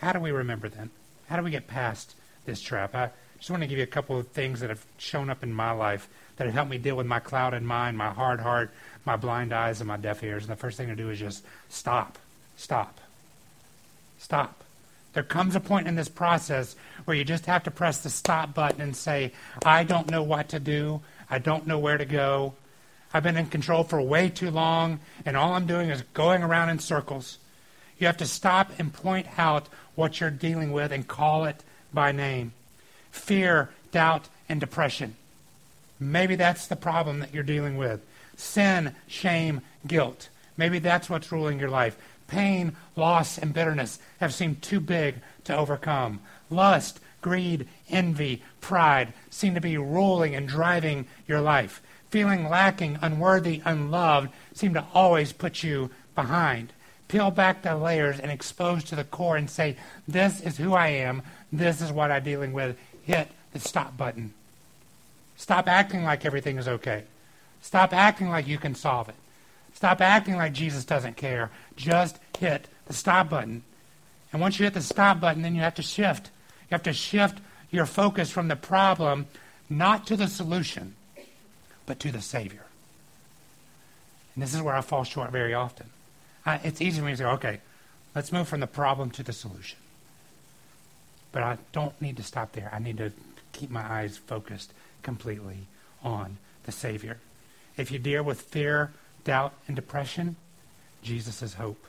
How 0.01 0.13
do 0.13 0.21
we 0.21 0.31
remember 0.31 0.69
then? 0.69 0.91
How 1.29 1.37
do 1.37 1.43
we 1.43 1.51
get 1.51 1.67
past 1.67 2.15
this 2.45 2.61
trap? 2.61 2.95
I 2.95 3.11
just 3.39 3.51
want 3.51 3.63
to 3.63 3.67
give 3.67 3.79
you 3.79 3.85
a 3.85 3.89
couple 3.89 4.19
of 4.19 4.29
things 4.29 4.61
that 4.61 4.71
have 4.71 4.85
shown 4.99 5.29
up 5.31 5.43
in 5.43 5.53
my 5.53 5.73
life 5.73 6.09
that 6.37 6.45
have 6.47 6.55
helped 6.55 6.71
me 6.71 6.79
deal 6.79 6.97
with 6.97 7.07
my 7.07 7.19
clouded 7.19 7.63
mind, 7.63 7.99
my 7.99 8.11
hard 8.11 8.41
heart, 8.41 8.71
my 9.05 9.17
blind 9.17 9.53
eyes, 9.53 9.81
and 9.81 9.89
my 9.89 9.97
deaf 9.97 10.23
ears. 10.23 10.45
And 10.45 10.53
the 10.53 10.57
first 10.57 10.77
thing 10.77 10.89
to 10.89 10.97
do 10.97 11.11
is 11.11 11.19
just 11.19 11.45
stop. 11.69 12.19
Stop. 12.57 13.01
Stop. 14.19 14.63
There 15.13 15.23
comes 15.23 15.57
a 15.57 15.61
point 15.61 15.89
in 15.89 15.95
this 15.95 16.09
process 16.09 16.77
where 17.07 17.17
you 17.17 17.25
just 17.25 17.47
have 17.47 17.65
to 17.65 17.71
press 17.71 18.03
the 18.03 18.11
stop 18.11 18.53
button 18.53 18.83
and 18.83 18.95
say, 18.95 19.33
I 19.65 19.85
don't 19.85 20.11
know 20.11 20.23
what 20.23 20.51
to 20.51 20.61
do. 20.61 21.01
I 21.31 21.39
don't 21.39 21.67
know 21.67 21.79
where 21.79 21.97
to 21.97 22.05
go. 22.05 22.55
I've 23.15 23.23
been 23.23 23.37
in 23.37 23.47
control 23.47 23.83
for 23.83 24.01
way 24.03 24.29
too 24.29 24.51
long, 24.51 25.01
and 25.25 25.37
all 25.37 25.55
I'm 25.55 25.67
doing 25.67 25.89
is 25.89 26.03
going 26.13 26.43
around 26.43 26.69
in 26.69 26.79
circles. 26.79 27.39
You 27.99 28.07
have 28.07 28.17
to 28.19 28.27
stop 28.27 28.73
and 28.79 28.93
point 28.93 29.27
out 29.39 29.69
what 29.95 30.21
you're 30.21 30.31
dealing 30.31 30.73
with 30.73 30.93
and 30.93 31.07
call 31.07 31.45
it 31.45 31.63
by 31.93 32.13
name 32.13 32.53
fear, 33.11 33.71
doubt, 33.93 34.29
and 34.49 34.61
depression. 34.61 35.17
Maybe 35.99 36.37
that's 36.37 36.67
the 36.67 36.77
problem 36.77 37.21
that 37.21 37.33
you're 37.33 37.43
dealing 37.43 37.79
with. 37.79 38.05
Sin, 38.37 38.95
shame, 39.07 39.63
guilt. 39.87 40.29
Maybe 40.59 40.79
that's 40.79 41.09
what's 41.09 41.33
ruling 41.33 41.59
your 41.59 41.71
life. 41.71 41.97
Pain, 42.27 42.77
loss, 42.95 43.39
and 43.39 43.55
bitterness 43.55 43.99
have 44.21 44.35
seemed 44.35 44.61
too 44.61 44.81
big 44.81 45.17
to 45.45 45.57
overcome. 45.57 46.21
Lust, 46.51 47.01
greed, 47.23 47.67
envy, 47.89 48.43
pride 48.61 49.13
seem 49.31 49.55
to 49.55 49.61
be 49.61 49.79
ruling 49.79 50.35
and 50.35 50.47
driving 50.47 51.07
your 51.27 51.41
life. 51.41 51.81
Feeling 52.11 52.49
lacking, 52.49 52.99
unworthy, 53.01 53.63
unloved 53.65 54.31
seem 54.53 54.75
to 54.75 54.85
always 54.93 55.33
put 55.33 55.63
you 55.63 55.91
behind. 56.15 56.73
Peel 57.09 57.31
back 57.31 57.63
the 57.63 57.77
layers 57.77 58.19
and 58.19 58.31
expose 58.31 58.83
to 58.85 58.97
the 58.97 59.05
core 59.05 59.37
and 59.37 59.49
say, 59.49 59.77
This 60.09 60.41
is 60.41 60.57
who 60.57 60.75
I 60.75 60.89
am. 60.89 61.23
This 61.53 61.81
is 61.81 61.93
what 61.93 62.11
I'm 62.11 62.25
dealing 62.25 62.53
with. 62.53 62.77
Hit 63.05 63.29
the 63.53 63.61
stop 63.61 63.97
button. 63.97 64.35
Stop 65.37 65.69
acting 65.69 66.03
like 66.03 66.25
everything 66.25 66.59
is 66.59 66.67
okay. 66.67 67.05
Stop 67.61 67.93
acting 67.93 68.29
like 68.29 68.47
you 68.47 68.59
can 68.59 68.75
solve 68.75 69.09
it. 69.09 69.15
Stop 69.75 70.01
acting 70.01 70.37
like 70.37 70.53
Jesus 70.53 70.85
doesn't 70.85 71.17
care. 71.17 71.51
Just 71.77 72.19
hit 72.39 72.67
the 72.87 72.95
stop 72.95 73.29
button. 73.29 73.63
And 74.33 74.41
once 74.41 74.59
you 74.59 74.65
hit 74.65 74.75
the 74.75 74.81
stop 74.81 75.21
button, 75.21 75.43
then 75.43 75.55
you 75.55 75.61
have 75.61 75.75
to 75.75 75.83
shift. 75.83 76.31
You 76.63 76.75
have 76.75 76.83
to 76.85 76.93
shift 76.93 77.39
your 77.71 77.87
focus 77.87 78.31
from 78.31 78.49
the 78.49 78.57
problem 78.57 79.27
not 79.69 80.07
to 80.07 80.17
the 80.17 80.29
solution, 80.29 80.95
but 81.85 82.01
to 82.01 82.11
the 82.11 82.23
Savior. 82.23 82.65
And 84.35 84.43
this 84.43 84.55
is 84.55 84.63
where 84.63 84.75
I 84.75 84.81
fall 84.81 85.05
short 85.05 85.31
very 85.31 85.55
often. 85.55 85.87
I, 86.47 86.61
it's 86.63 86.81
easy 86.81 87.01
for 87.01 87.05
me 87.05 87.13
to 87.13 87.19
say, 87.19 87.25
okay, 87.25 87.61
let's 88.15 88.33
move 88.33 88.49
from 88.49 88.61
the 88.61 88.67
problem 88.67 89.11
to 89.11 89.23
the 89.23 89.33
solution. 89.33 89.79
But 91.33 91.43
I 91.43 91.59
don't 91.73 92.01
need 92.01 92.17
to 92.17 92.23
stop 92.23 92.53
there. 92.53 92.71
I 92.73 92.79
need 92.79 92.97
to 92.99 93.13
keep 93.53 93.71
my 93.71 93.83
eyes 93.83 94.17
focused 94.17 94.73
completely 95.03 95.67
on 96.03 96.39
the 96.65 96.73
Savior. 96.73 97.19
If 97.77 97.91
you 97.91 97.99
deal 97.99 98.23
with 98.23 98.41
fear, 98.41 98.93
doubt, 99.25 99.53
and 99.67 99.77
depression, 99.77 100.37
Jesus 101.03 101.43
is 101.43 101.55
hope. 101.55 101.85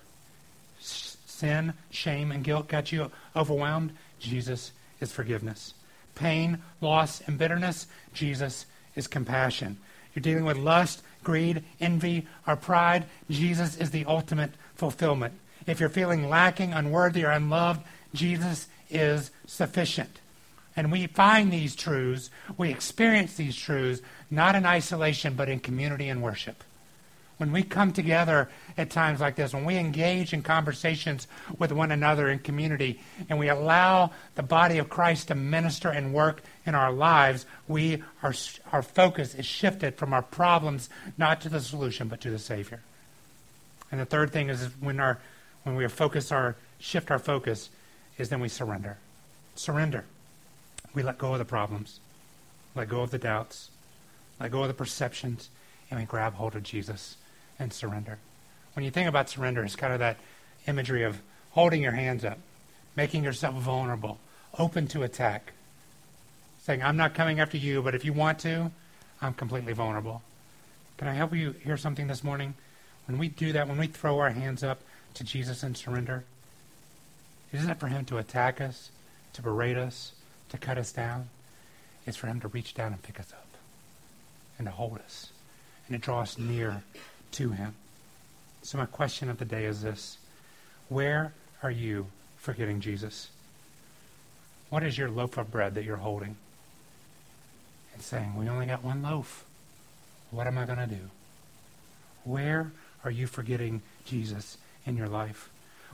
Sin, 0.80 1.74
shame, 1.92 2.32
and 2.32 2.44
guilt 2.44 2.68
got 2.68 2.92
you 2.92 3.12
overwhelmed, 3.36 3.92
Jesus 4.20 4.72
is 5.00 5.12
forgiveness. 5.12 5.74
Pain, 6.16 6.60
loss, 6.82 7.22
and 7.28 7.38
bitterness, 7.38 7.88
Jesus 8.14 8.66
is 8.96 9.08
compassion. 9.08 9.78
You're 10.14 10.24
dealing 10.24 10.46
with 10.46 10.58
lust, 10.58 11.04
greed, 11.28 11.62
envy, 11.82 12.26
or 12.48 12.56
pride, 12.56 13.04
Jesus 13.30 13.76
is 13.76 13.92
the 13.92 14.06
ultimate 14.06 14.52
fulfillment. 14.76 15.34
If 15.68 15.82
you're 15.82 15.90
feeling 15.90 16.30
lacking, 16.30 16.72
unworthy, 16.72 17.26
or 17.26 17.32
unloved, 17.32 17.82
Jesus 18.14 18.70
is 18.90 19.30
sufficient. 19.46 20.22
And 20.78 20.90
we 20.90 21.08
find 21.08 21.52
these 21.52 21.76
truths, 21.76 22.30
we 22.58 22.70
experience 22.70 23.36
these 23.36 23.58
truths, 23.58 24.02
not 24.32 24.56
in 24.56 24.66
isolation, 24.66 25.34
but 25.34 25.50
in 25.50 25.60
community 25.60 26.08
and 26.08 26.24
worship. 26.24 26.64
When 27.38 27.52
we 27.52 27.62
come 27.62 27.94
together 27.94 28.50
at 28.78 28.90
times 28.90 29.20
like 29.20 29.36
this, 29.36 29.54
when 29.54 29.66
we 29.66 29.78
engage 29.78 30.34
in 30.34 30.42
conversations 30.42 31.28
with 31.60 31.72
one 31.72 31.92
another 31.92 32.30
in 32.30 32.40
community, 32.40 33.00
and 33.30 33.38
we 33.38 33.48
allow 33.48 34.12
the 34.34 34.42
body 34.42 34.80
of 34.80 34.90
Christ 34.90 35.28
to 35.28 35.36
minister 35.36 35.90
and 35.90 36.14
work 36.14 36.42
in 36.66 36.74
our 36.74 36.92
lives, 36.92 37.46
we 37.68 38.04
are, 38.24 38.34
our 38.72 38.82
focus 38.82 39.36
is 39.36 39.46
shifted 39.46 39.98
from 39.98 40.14
our 40.14 40.24
problems 40.24 40.90
not 41.16 41.42
to 41.42 41.50
the 41.50 41.62
solution, 41.62 42.08
but 42.08 42.22
to 42.22 42.32
the 42.32 42.40
Savior. 42.40 42.82
And 43.92 44.02
the 44.02 44.06
third 44.06 44.32
thing 44.32 44.50
is 44.50 44.66
when 44.80 45.00
our 45.00 45.20
when 45.64 45.76
we 45.76 45.88
focus 45.90 46.32
our 46.32 46.56
shift 46.80 47.12
our 47.12 47.20
focus 47.20 47.70
is 48.18 48.30
then 48.30 48.40
we 48.40 48.48
surrender. 48.48 48.98
Surrender. 49.56 50.06
We 50.94 51.04
let 51.04 51.18
go 51.18 51.34
of 51.34 51.40
the 51.40 51.46
problems, 51.46 52.00
let 52.74 52.90
go 52.90 53.02
of 53.02 53.12
the 53.12 53.18
doubts, 53.18 53.70
let 54.40 54.52
go 54.52 54.62
of 54.62 54.70
the 54.70 54.74
perceptions, 54.74 55.50
and 55.92 56.00
we 56.00 56.06
grab 56.06 56.34
hold 56.34 56.56
of 56.56 56.64
Jesus 56.64 57.18
and 57.60 57.74
surrender. 57.74 58.18
When 58.74 58.86
you 58.86 58.92
think 58.92 59.10
about 59.10 59.30
surrender, 59.30 59.64
it's 59.64 59.76
kind 59.76 59.94
of 59.94 60.00
that 60.00 60.18
imagery 60.68 61.04
of 61.04 61.22
holding 61.52 61.82
your 61.82 61.94
hands 61.94 62.24
up, 62.24 62.38
making 62.96 63.24
yourself 63.24 63.56
vulnerable, 63.56 64.20
open 64.58 64.88
to 64.88 65.04
attack, 65.04 65.54
saying, 66.62 66.84
I'm 66.84 66.98
not 66.98 67.14
coming 67.14 67.40
after 67.40 67.58
you, 67.58 67.82
but 67.82 67.96
if 67.96 68.06
you 68.06 68.14
want 68.14 68.40
to, 68.40 68.72
I'm 69.22 69.34
completely 69.34 69.74
vulnerable. 69.74 70.22
Can 70.98 71.08
I 71.08 71.14
help 71.14 71.34
you 71.34 71.52
hear 71.64 71.78
something 71.78 72.08
this 72.08 72.24
morning? 72.24 72.54
When 73.08 73.18
we 73.18 73.30
do 73.30 73.54
that, 73.54 73.68
when 73.68 73.78
we 73.78 73.88
throw 73.88 74.20
our 74.20 74.32
hands 74.32 74.64
up 74.64 74.80
to 75.16 75.24
Jesus 75.24 75.64
and 75.64 75.76
surrender, 75.76 76.24
isn't 77.54 77.70
it 77.70 77.80
for 77.80 77.88
Him 77.88 78.06
to 78.06 78.18
attack 78.18 78.60
us, 78.60 78.92
to 79.34 79.42
berate 79.42 79.78
us, 79.78 80.12
to 80.50 80.58
cut 80.58 80.78
us 80.78 80.92
down. 80.92 81.30
It's 82.06 82.18
for 82.18 82.28
him 82.28 82.40
to 82.42 82.48
reach 82.48 82.74
down 82.74 82.94
and 82.94 83.02
pick 83.02 83.20
us 83.20 83.32
up 83.34 83.48
and 84.58 84.66
to 84.66 84.72
hold 84.72 85.00
us 85.00 85.32
and 85.88 85.96
to 85.96 86.04
draw 86.04 86.22
us 86.22 86.38
near 86.38 86.84
to 87.34 87.50
him. 87.52 87.76
So, 88.62 88.78
my 88.78 88.86
question 88.86 89.30
of 89.30 89.38
the 89.38 89.46
day 89.46 89.66
is 89.66 89.82
this 89.82 90.18
Where 90.90 91.34
are 91.64 91.72
you 91.72 92.08
forgetting 92.38 92.80
Jesus? 92.80 93.30
What 94.70 94.84
is 94.84 94.98
your 94.98 95.10
loaf 95.10 95.38
of 95.38 95.52
bread 95.52 95.76
that 95.76 95.86
you're 95.86 95.98
holding? 95.98 96.36
And 97.94 98.02
saying, 98.02 98.36
We 98.36 98.50
only 98.50 98.66
got 98.66 98.84
one 98.84 99.02
loaf. 99.02 99.46
What 100.32 100.48
am 100.48 100.58
I 100.58 100.66
going 100.66 100.80
to 100.80 100.88
do? 100.88 101.10
Where 102.26 102.72
are 103.06 103.12
you 103.12 103.28
forgetting 103.28 103.82
Jesus 104.06 104.58
in 104.86 104.98
your 104.98 105.08
life? 105.08 105.50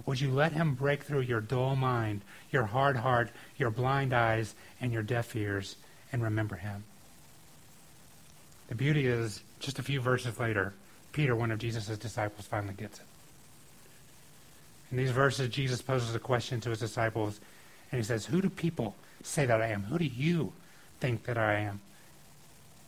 Would 0.06 0.20
you 0.20 0.32
let 0.32 0.54
him 0.54 0.74
break 0.74 1.04
through 1.04 1.22
your 1.22 1.42
dull 1.42 1.76
mind, 1.76 2.22
your 2.52 2.64
hard 2.64 2.98
heart, 2.98 3.30
your 3.58 3.70
blind 3.70 4.14
eyes, 4.14 4.56
and 4.82 4.92
your 4.92 5.04
deaf 5.04 5.36
ears, 5.36 5.76
and 6.12 6.24
remember 6.24 6.56
him? 6.56 6.84
The 8.70 8.76
beauty 8.76 9.06
is, 9.06 9.42
just 9.60 9.78
a 9.78 9.84
few 9.84 10.02
verses 10.02 10.40
later, 10.40 10.74
Peter, 11.14 11.36
one 11.36 11.52
of 11.52 11.60
Jesus' 11.60 11.98
disciples, 11.98 12.46
finally 12.46 12.74
gets 12.74 13.00
it. 13.00 13.06
In 14.92 14.98
these 14.98 15.12
verses, 15.12 15.50
Jesus 15.50 15.82
poses 15.82 16.14
a 16.14 16.20
question 16.20 16.60
to 16.62 16.70
his 16.70 16.80
disciples, 16.80 17.40
and 17.92 18.00
he 18.00 18.04
says, 18.04 18.26
Who 18.26 18.42
do 18.42 18.50
people 18.50 18.96
say 19.24 19.46
that 19.46 19.62
I 19.62 19.68
am? 19.68 19.84
Who 19.84 19.98
do 19.98 20.06
you 20.06 20.54
think 21.00 21.24
that 21.24 21.38
I 21.38 21.54
am? 21.56 21.82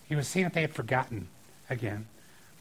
He 0.07 0.15
was 0.15 0.27
seeing 0.27 0.43
that 0.43 0.53
they 0.53 0.61
had 0.61 0.73
forgotten 0.73 1.27
again. 1.69 2.07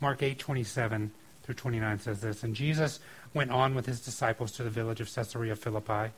Mark 0.01 0.23
8, 0.23 0.39
27 0.39 1.11
through 1.43 1.55
29 1.55 1.99
says 1.99 2.21
this, 2.21 2.43
And 2.43 2.55
Jesus 2.55 3.01
went 3.35 3.51
on 3.51 3.75
with 3.75 3.87
his 3.87 4.01
disciples 4.01 4.53
to 4.53 4.63
the 4.63 4.71
village 4.71 5.01
of 5.01 5.13
Caesarea 5.13 5.57
Philippi. 5.57 6.13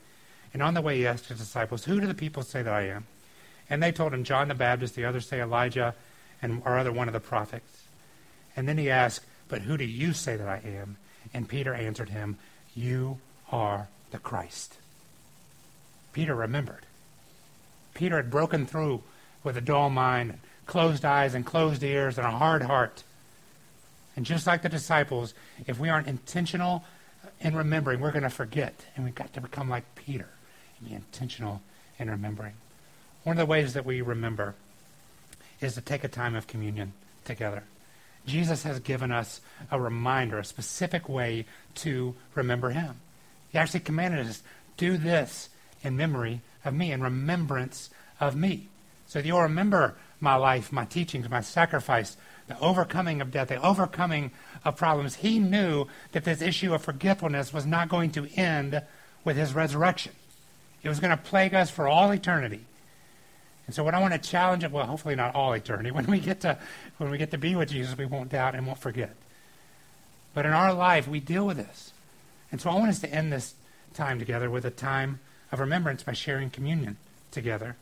And 0.53 0.63
on 0.63 0.75
the 0.75 0.81
way 0.81 0.99
he 0.99 1.07
asked 1.07 1.27
his 1.27 1.39
disciples, 1.39 1.85
Who 1.85 2.01
do 2.01 2.07
the 2.07 2.15
people 2.15 2.43
say 2.43 2.63
that 2.63 2.73
I 2.73 2.83
am? 2.89 3.07
And 3.69 3.83
they 3.83 3.93
told 3.93 4.15
him, 4.15 4.23
John 4.23 4.49
the 4.49 4.55
Baptist, 4.55 4.95
the 4.95 5.05
others 5.05 5.27
say 5.27 5.41
Elijah, 5.41 5.95
and 6.41 6.63
or 6.65 6.79
other 6.79 6.93
one 6.93 7.09
of 7.09 7.13
the 7.13 7.21
prophets. 7.21 7.83
And 8.57 8.69
then 8.69 8.79
he 8.79 8.89
asked, 8.89 9.23
But 9.49 9.63
who 9.63 9.77
do 9.77 9.85
you 9.85 10.13
say 10.13 10.37
that 10.37 10.49
I 10.49 10.61
am? 10.65 10.97
And 11.33 11.49
Peter 11.49 11.75
answered 11.75 12.11
him, 12.11 12.39
You 12.75 13.19
are 13.51 13.89
the 14.11 14.19
Christ. 14.19 14.79
Peter 16.13 16.35
remembered. 16.35 16.87
Peter 17.95 18.17
had 18.17 18.31
broken 18.31 18.67
through 18.67 19.03
with 19.45 19.57
a 19.57 19.61
dull 19.61 19.91
mind, 19.91 20.39
closed 20.67 21.05
eyes, 21.05 21.35
and 21.35 21.47
closed 21.47 21.83
ears, 21.83 22.19
and 22.19 22.27
a 22.27 22.31
hard 22.31 22.63
heart. 22.63 23.03
And 24.17 24.25
just 24.25 24.47
like 24.47 24.63
the 24.63 24.69
disciples, 24.69 25.35
if 25.67 25.79
we 25.79 25.89
aren't 25.89 26.09
intentional 26.09 26.85
in 27.41 27.55
remembering, 27.55 28.01
we're 28.01 28.13
going 28.13 28.23
to 28.23 28.31
forget. 28.31 28.87
And 28.95 29.05
we've 29.05 29.15
got 29.15 29.33
to 29.35 29.41
become 29.41 29.69
like 29.69 29.95
Peter 29.95 30.29
and 30.79 30.89
be 30.89 30.95
intentional 30.95 31.61
in 31.99 32.11
remembering. 32.11 32.55
One 33.25 33.37
of 33.37 33.39
the 33.39 33.51
ways 33.51 33.75
that 33.75 33.85
we 33.85 34.01
remember 34.01 34.55
is 35.61 35.75
to 35.75 35.81
take 35.81 36.05
a 36.05 36.09
time 36.09 36.35
of 36.35 36.47
communion 36.47 36.93
together. 37.25 37.65
Jesus 38.27 38.65
has 38.65 38.81
given 38.81 39.12
us 39.12 39.41
a 39.71 39.81
reminder, 39.81 40.39
a 40.39 40.45
specific 40.45 41.09
way 41.09 41.47
to 41.77 42.15
remember 42.35 42.71
him. 42.71 43.01
He 43.51 43.59
actually 43.59 43.81
commanded 43.81 44.27
us, 44.27 44.43
do 44.77 44.97
this 44.97 45.49
in 45.83 45.97
memory 45.97 46.41
of 46.65 46.75
me, 46.75 46.93
in 46.93 47.03
remembrance 47.03 47.91
of 48.21 48.37
me. 48.37 48.69
So 49.07 49.21
that 49.21 49.27
you'll 49.27 49.43
remember 49.43 49.95
my 50.21 50.35
life, 50.35 50.73
my 50.73 50.85
teachings, 50.85 51.29
my 51.29 51.41
sacrifice, 51.41 52.17
the 52.49 52.59
overcoming 52.61 53.21
of 53.21 53.31
death, 53.31 53.49
the 53.49 53.62
overcoming 53.62 54.33
of 54.65 54.77
problems. 54.77 55.17
He 55.17 55.39
knew 55.39 55.87
that 56.12 56.25
this 56.25 56.43
issue 56.43 56.75
of 56.75 56.83
forgetfulness 56.83 57.53
was 57.53 57.67
not 57.67 57.89
going 57.89 58.11
to 58.12 58.29
end 58.37 58.83
with 59.25 59.37
his 59.37 59.55
resurrection. 59.55 60.12
It 60.83 60.89
was 60.89 61.01
going 61.01 61.17
to 61.17 61.23
plague 61.23 61.55
us 61.55 61.71
for 61.71 61.89
all 61.89 62.11
eternity. 62.11 62.65
And 63.66 63.74
so 63.74 63.83
what 63.83 63.94
I 63.94 64.00
want 64.00 64.14
to 64.14 64.18
challenge 64.18 64.62
it, 64.64 64.70
well, 64.70 64.87
hopefully 64.87 65.16
not 65.16 65.35
all 65.35 65.52
eternity. 65.52 65.90
When 65.96 66.07
we 66.07 66.20
get 66.20 66.40
to 66.42 66.59
when 66.98 67.11
we 67.11 67.18
get 67.18 67.31
to 67.33 67.38
be 67.38 67.55
with 67.55 67.70
Jesus, 67.70 67.96
we 67.96 68.07
won't 68.07 68.31
doubt 68.31 68.55
and 68.55 68.66
won't 68.66 68.79
forget. 68.79 69.14
But 70.35 70.46
in 70.46 70.52
our 70.52 70.72
life, 70.72 71.09
we 71.09 71.20
deal 71.20 71.46
with 71.46 71.57
this. 71.57 71.92
And 72.52 72.61
so 72.61 72.70
I 72.70 72.74
want 72.74 72.90
us 72.90 73.00
to 73.00 73.12
end 73.12 73.33
this 73.33 73.55
time 73.94 74.18
together 74.18 74.50
with 74.50 74.64
a 74.64 74.70
time 74.70 75.20
of 75.50 75.61
remembrance 75.61 76.02
by 76.02 76.12
sharing 76.12 76.50
communion 76.50 76.96
together. 77.31 77.76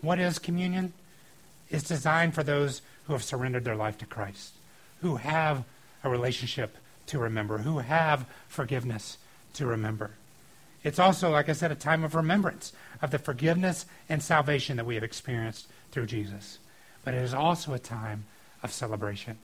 What 0.00 0.18
is 0.18 0.38
communion? 0.38 0.92
It's 1.70 1.88
designed 1.88 2.34
for 2.34 2.42
those 2.42 2.82
who 3.06 3.14
have 3.14 3.24
surrendered 3.24 3.64
their 3.64 3.76
life 3.76 3.98
to 3.98 4.06
Christ, 4.06 4.52
who 5.00 5.16
have 5.16 5.64
a 6.04 6.10
relationship 6.10 6.76
to 7.06 7.18
remember, 7.18 7.58
who 7.58 7.78
have 7.78 8.26
forgiveness 8.48 9.18
to 9.54 9.66
remember. 9.66 10.12
It's 10.84 10.98
also, 10.98 11.30
like 11.30 11.48
I 11.48 11.52
said, 11.52 11.72
a 11.72 11.76
time 11.76 12.04
of 12.04 12.14
remembrance 12.14 12.72
of 13.02 13.10
the 13.10 13.18
forgiveness 13.18 13.86
and 14.08 14.22
salvation 14.22 14.76
that 14.76 14.86
we 14.86 14.94
have 14.94 15.04
experienced 15.04 15.66
through 15.90 16.06
Jesus. 16.06 16.58
But 17.04 17.14
it 17.14 17.22
is 17.22 17.34
also 17.34 17.72
a 17.72 17.78
time 17.78 18.24
of 18.62 18.72
celebration. 18.72 19.38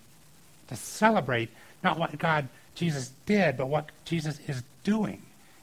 To 0.68 0.76
celebrate 0.76 1.50
not 1.82 1.98
what 1.98 2.18
God, 2.18 2.48
Jesus 2.74 3.12
did, 3.26 3.56
but 3.56 3.66
what 3.66 3.90
Jesus 4.04 4.38
is 4.46 4.62
doing 4.84 5.22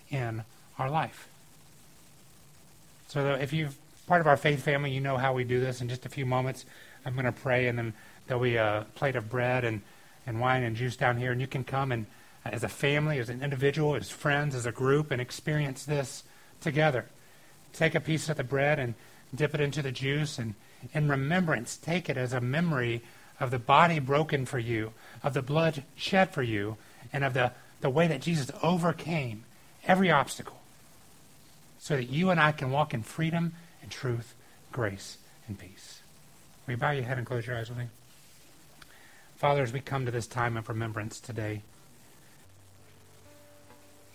in 0.10 0.44
our 0.78 0.90
life. 0.90 1.28
So 3.08 3.34
if 3.36 3.54
you're 3.54 3.70
part 4.08 4.22
of 4.22 4.28
our 4.28 4.38
faith 4.38 4.62
family, 4.62 4.92
you 4.92 5.02
know 5.02 5.18
how 5.18 5.34
we 5.34 5.44
do 5.44 5.60
this. 5.60 5.82
In 5.82 5.90
just 5.90 6.06
a 6.06 6.10
few 6.10 6.26
moments, 6.26 6.66
I'm 7.06 7.14
going 7.14 7.26
to 7.26 7.32
pray, 7.32 7.68
and 7.68 7.78
then 7.78 7.94
there'll 8.28 8.44
be 8.44 8.58
a 8.58 8.86
plate 8.96 9.16
of 9.16 9.30
bread 9.30 9.64
and, 9.64 9.82
and 10.28 10.40
wine 10.40 10.64
and 10.64 10.76
juice 10.76 10.96
down 10.96 11.18
here, 11.18 11.32
and 11.32 11.42
you 11.42 11.48
can 11.48 11.64
come 11.64 11.92
and 11.92 12.06
as 12.46 12.64
a 12.64 12.70
family, 12.70 13.20
as 13.20 13.30
an 13.30 13.44
individual, 13.44 13.96
as 13.96 14.10
friends, 14.10 14.56
as 14.56 14.66
a 14.66 14.72
group, 14.72 15.12
and 15.12 15.22
experience 15.22 15.86
this 15.86 16.24
together. 16.60 17.06
Take 17.74 17.96
a 17.96 18.00
piece 18.00 18.30
of 18.30 18.38
the 18.38 18.44
bread 18.44 18.80
and 18.80 18.96
dip 19.34 19.54
it 19.54 19.62
into 19.62 19.82
the 19.82 19.92
juice, 19.92 20.38
and 20.38 20.56
in 20.94 21.08
remembrance, 21.08 21.78
take 21.78 22.10
it 22.10 22.18
as 22.18 22.34
a 22.34 22.42
memory 22.42 23.02
of 23.40 23.52
the 23.52 23.60
body 23.60 24.00
broken 24.00 24.46
for 24.46 24.60
you, 24.60 24.94
of 25.24 25.34
the 25.34 25.42
blood 25.42 25.84
shed 25.96 26.34
for 26.34 26.44
you, 26.44 26.78
and 27.14 27.24
of 27.24 27.34
the, 27.34 27.52
the 27.82 27.90
way 27.90 28.08
that 28.08 28.22
Jesus 28.22 28.52
overcame 28.62 29.44
every 29.86 30.12
obstacle 30.12 30.62
so 31.82 31.96
that 31.96 32.10
you 32.10 32.30
and 32.30 32.40
I 32.40 32.52
can 32.52 32.70
walk 32.70 32.94
in 32.94 33.02
freedom 33.02 33.54
and 33.82 33.90
truth, 33.90 34.36
grace, 34.72 35.18
and 35.48 35.58
peace. 35.58 36.02
Will 36.66 36.74
you 36.74 36.78
bow 36.78 36.92
your 36.92 37.04
head 37.04 37.18
and 37.18 37.26
close 37.26 37.48
your 37.48 37.58
eyes 37.58 37.70
with 37.70 37.80
me? 37.80 37.86
Father, 39.38 39.64
as 39.64 39.74
we 39.74 39.80
come 39.80 40.06
to 40.06 40.12
this 40.12 40.28
time 40.28 40.58
of 40.58 40.70
remembrance 40.70 41.20
today, 41.20 41.64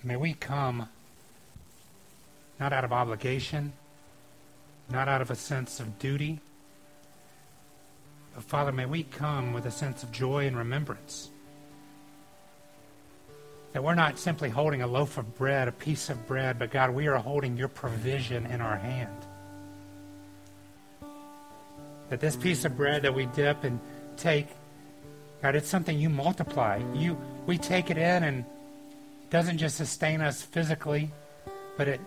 May 0.07 0.15
we 0.15 0.35
come 0.35 0.89
not 2.61 2.73
out 2.73 2.85
of 2.85 2.93
obligation, 2.93 3.73
not 4.89 5.09
out 5.09 5.21
of 5.21 5.33
a 5.33 5.35
sense 5.35 5.81
of 5.81 5.99
duty, 5.99 6.39
but 8.33 8.45
Father, 8.45 8.71
may 8.71 8.87
we 8.87 9.03
come 9.03 9.53
with 9.53 9.67
a 9.67 9.71
sense 9.73 10.05
of 10.05 10.13
joy 10.13 10.47
and 10.47 10.57
remembrance. 10.57 11.29
That 13.73 13.83
we're 13.83 13.97
not 13.97 14.17
simply 14.21 14.49
holding 14.49 14.81
a 14.81 14.87
loaf 14.87 15.19
of 15.19 15.37
bread, 15.37 15.67
a 15.67 15.73
piece 15.73 16.09
of 16.09 16.25
bread, 16.29 16.57
but 16.57 16.71
God, 16.71 16.91
we 16.91 17.09
are 17.09 17.17
holding 17.17 17.57
your 17.57 17.67
provision 17.67 18.47
in 18.47 18.61
our 18.61 18.77
hand. 18.77 19.27
That 22.11 22.21
this 22.21 22.37
piece 22.37 22.65
of 22.65 22.77
bread 22.77 23.03
that 23.03 23.13
we 23.13 23.27
dip 23.27 23.65
and 23.65 23.81
take, 24.17 24.47
God, 25.43 25.57
it's 25.57 25.69
something 25.69 25.99
you 25.99 26.11
multiply. 26.11 26.81
You 26.95 27.19
we 27.45 27.59
take 27.59 27.91
it 27.91 27.99
in 27.99 28.23
and 28.23 28.45
doesn't 29.31 29.59
just 29.59 29.77
sustain 29.77 30.21
us 30.21 30.43
physically, 30.43 31.11
but 31.77 31.89
it 31.89 32.01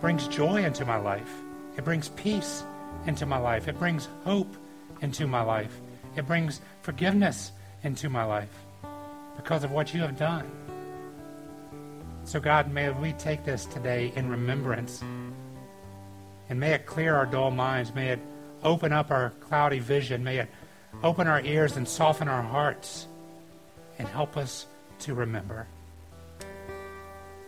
brings 0.00 0.26
joy 0.28 0.64
into 0.64 0.84
my 0.84 0.96
life. 0.96 1.30
It 1.76 1.84
brings 1.84 2.08
peace 2.10 2.64
into 3.06 3.26
my 3.26 3.38
life. 3.38 3.68
It 3.68 3.78
brings 3.78 4.08
hope 4.24 4.54
into 5.00 5.26
my 5.26 5.42
life. 5.42 5.80
It 6.16 6.26
brings 6.26 6.60
forgiveness 6.82 7.52
into 7.82 8.08
my 8.08 8.24
life 8.24 8.52
because 9.36 9.64
of 9.64 9.70
what 9.70 9.92
you 9.92 10.00
have 10.00 10.18
done. 10.18 10.50
So, 12.24 12.40
God, 12.40 12.72
may 12.72 12.90
we 12.90 13.12
take 13.12 13.44
this 13.44 13.66
today 13.66 14.12
in 14.16 14.28
remembrance. 14.28 15.02
And 16.48 16.58
may 16.58 16.72
it 16.72 16.86
clear 16.86 17.14
our 17.14 17.26
dull 17.26 17.50
minds. 17.50 17.94
May 17.94 18.08
it 18.08 18.20
open 18.64 18.92
up 18.92 19.10
our 19.10 19.30
cloudy 19.40 19.78
vision. 19.78 20.24
May 20.24 20.38
it 20.38 20.48
open 21.02 21.28
our 21.28 21.40
ears 21.42 21.76
and 21.76 21.86
soften 21.86 22.28
our 22.28 22.42
hearts 22.42 23.06
and 23.98 24.08
help 24.08 24.36
us 24.36 24.66
to 25.00 25.14
remember. 25.14 25.66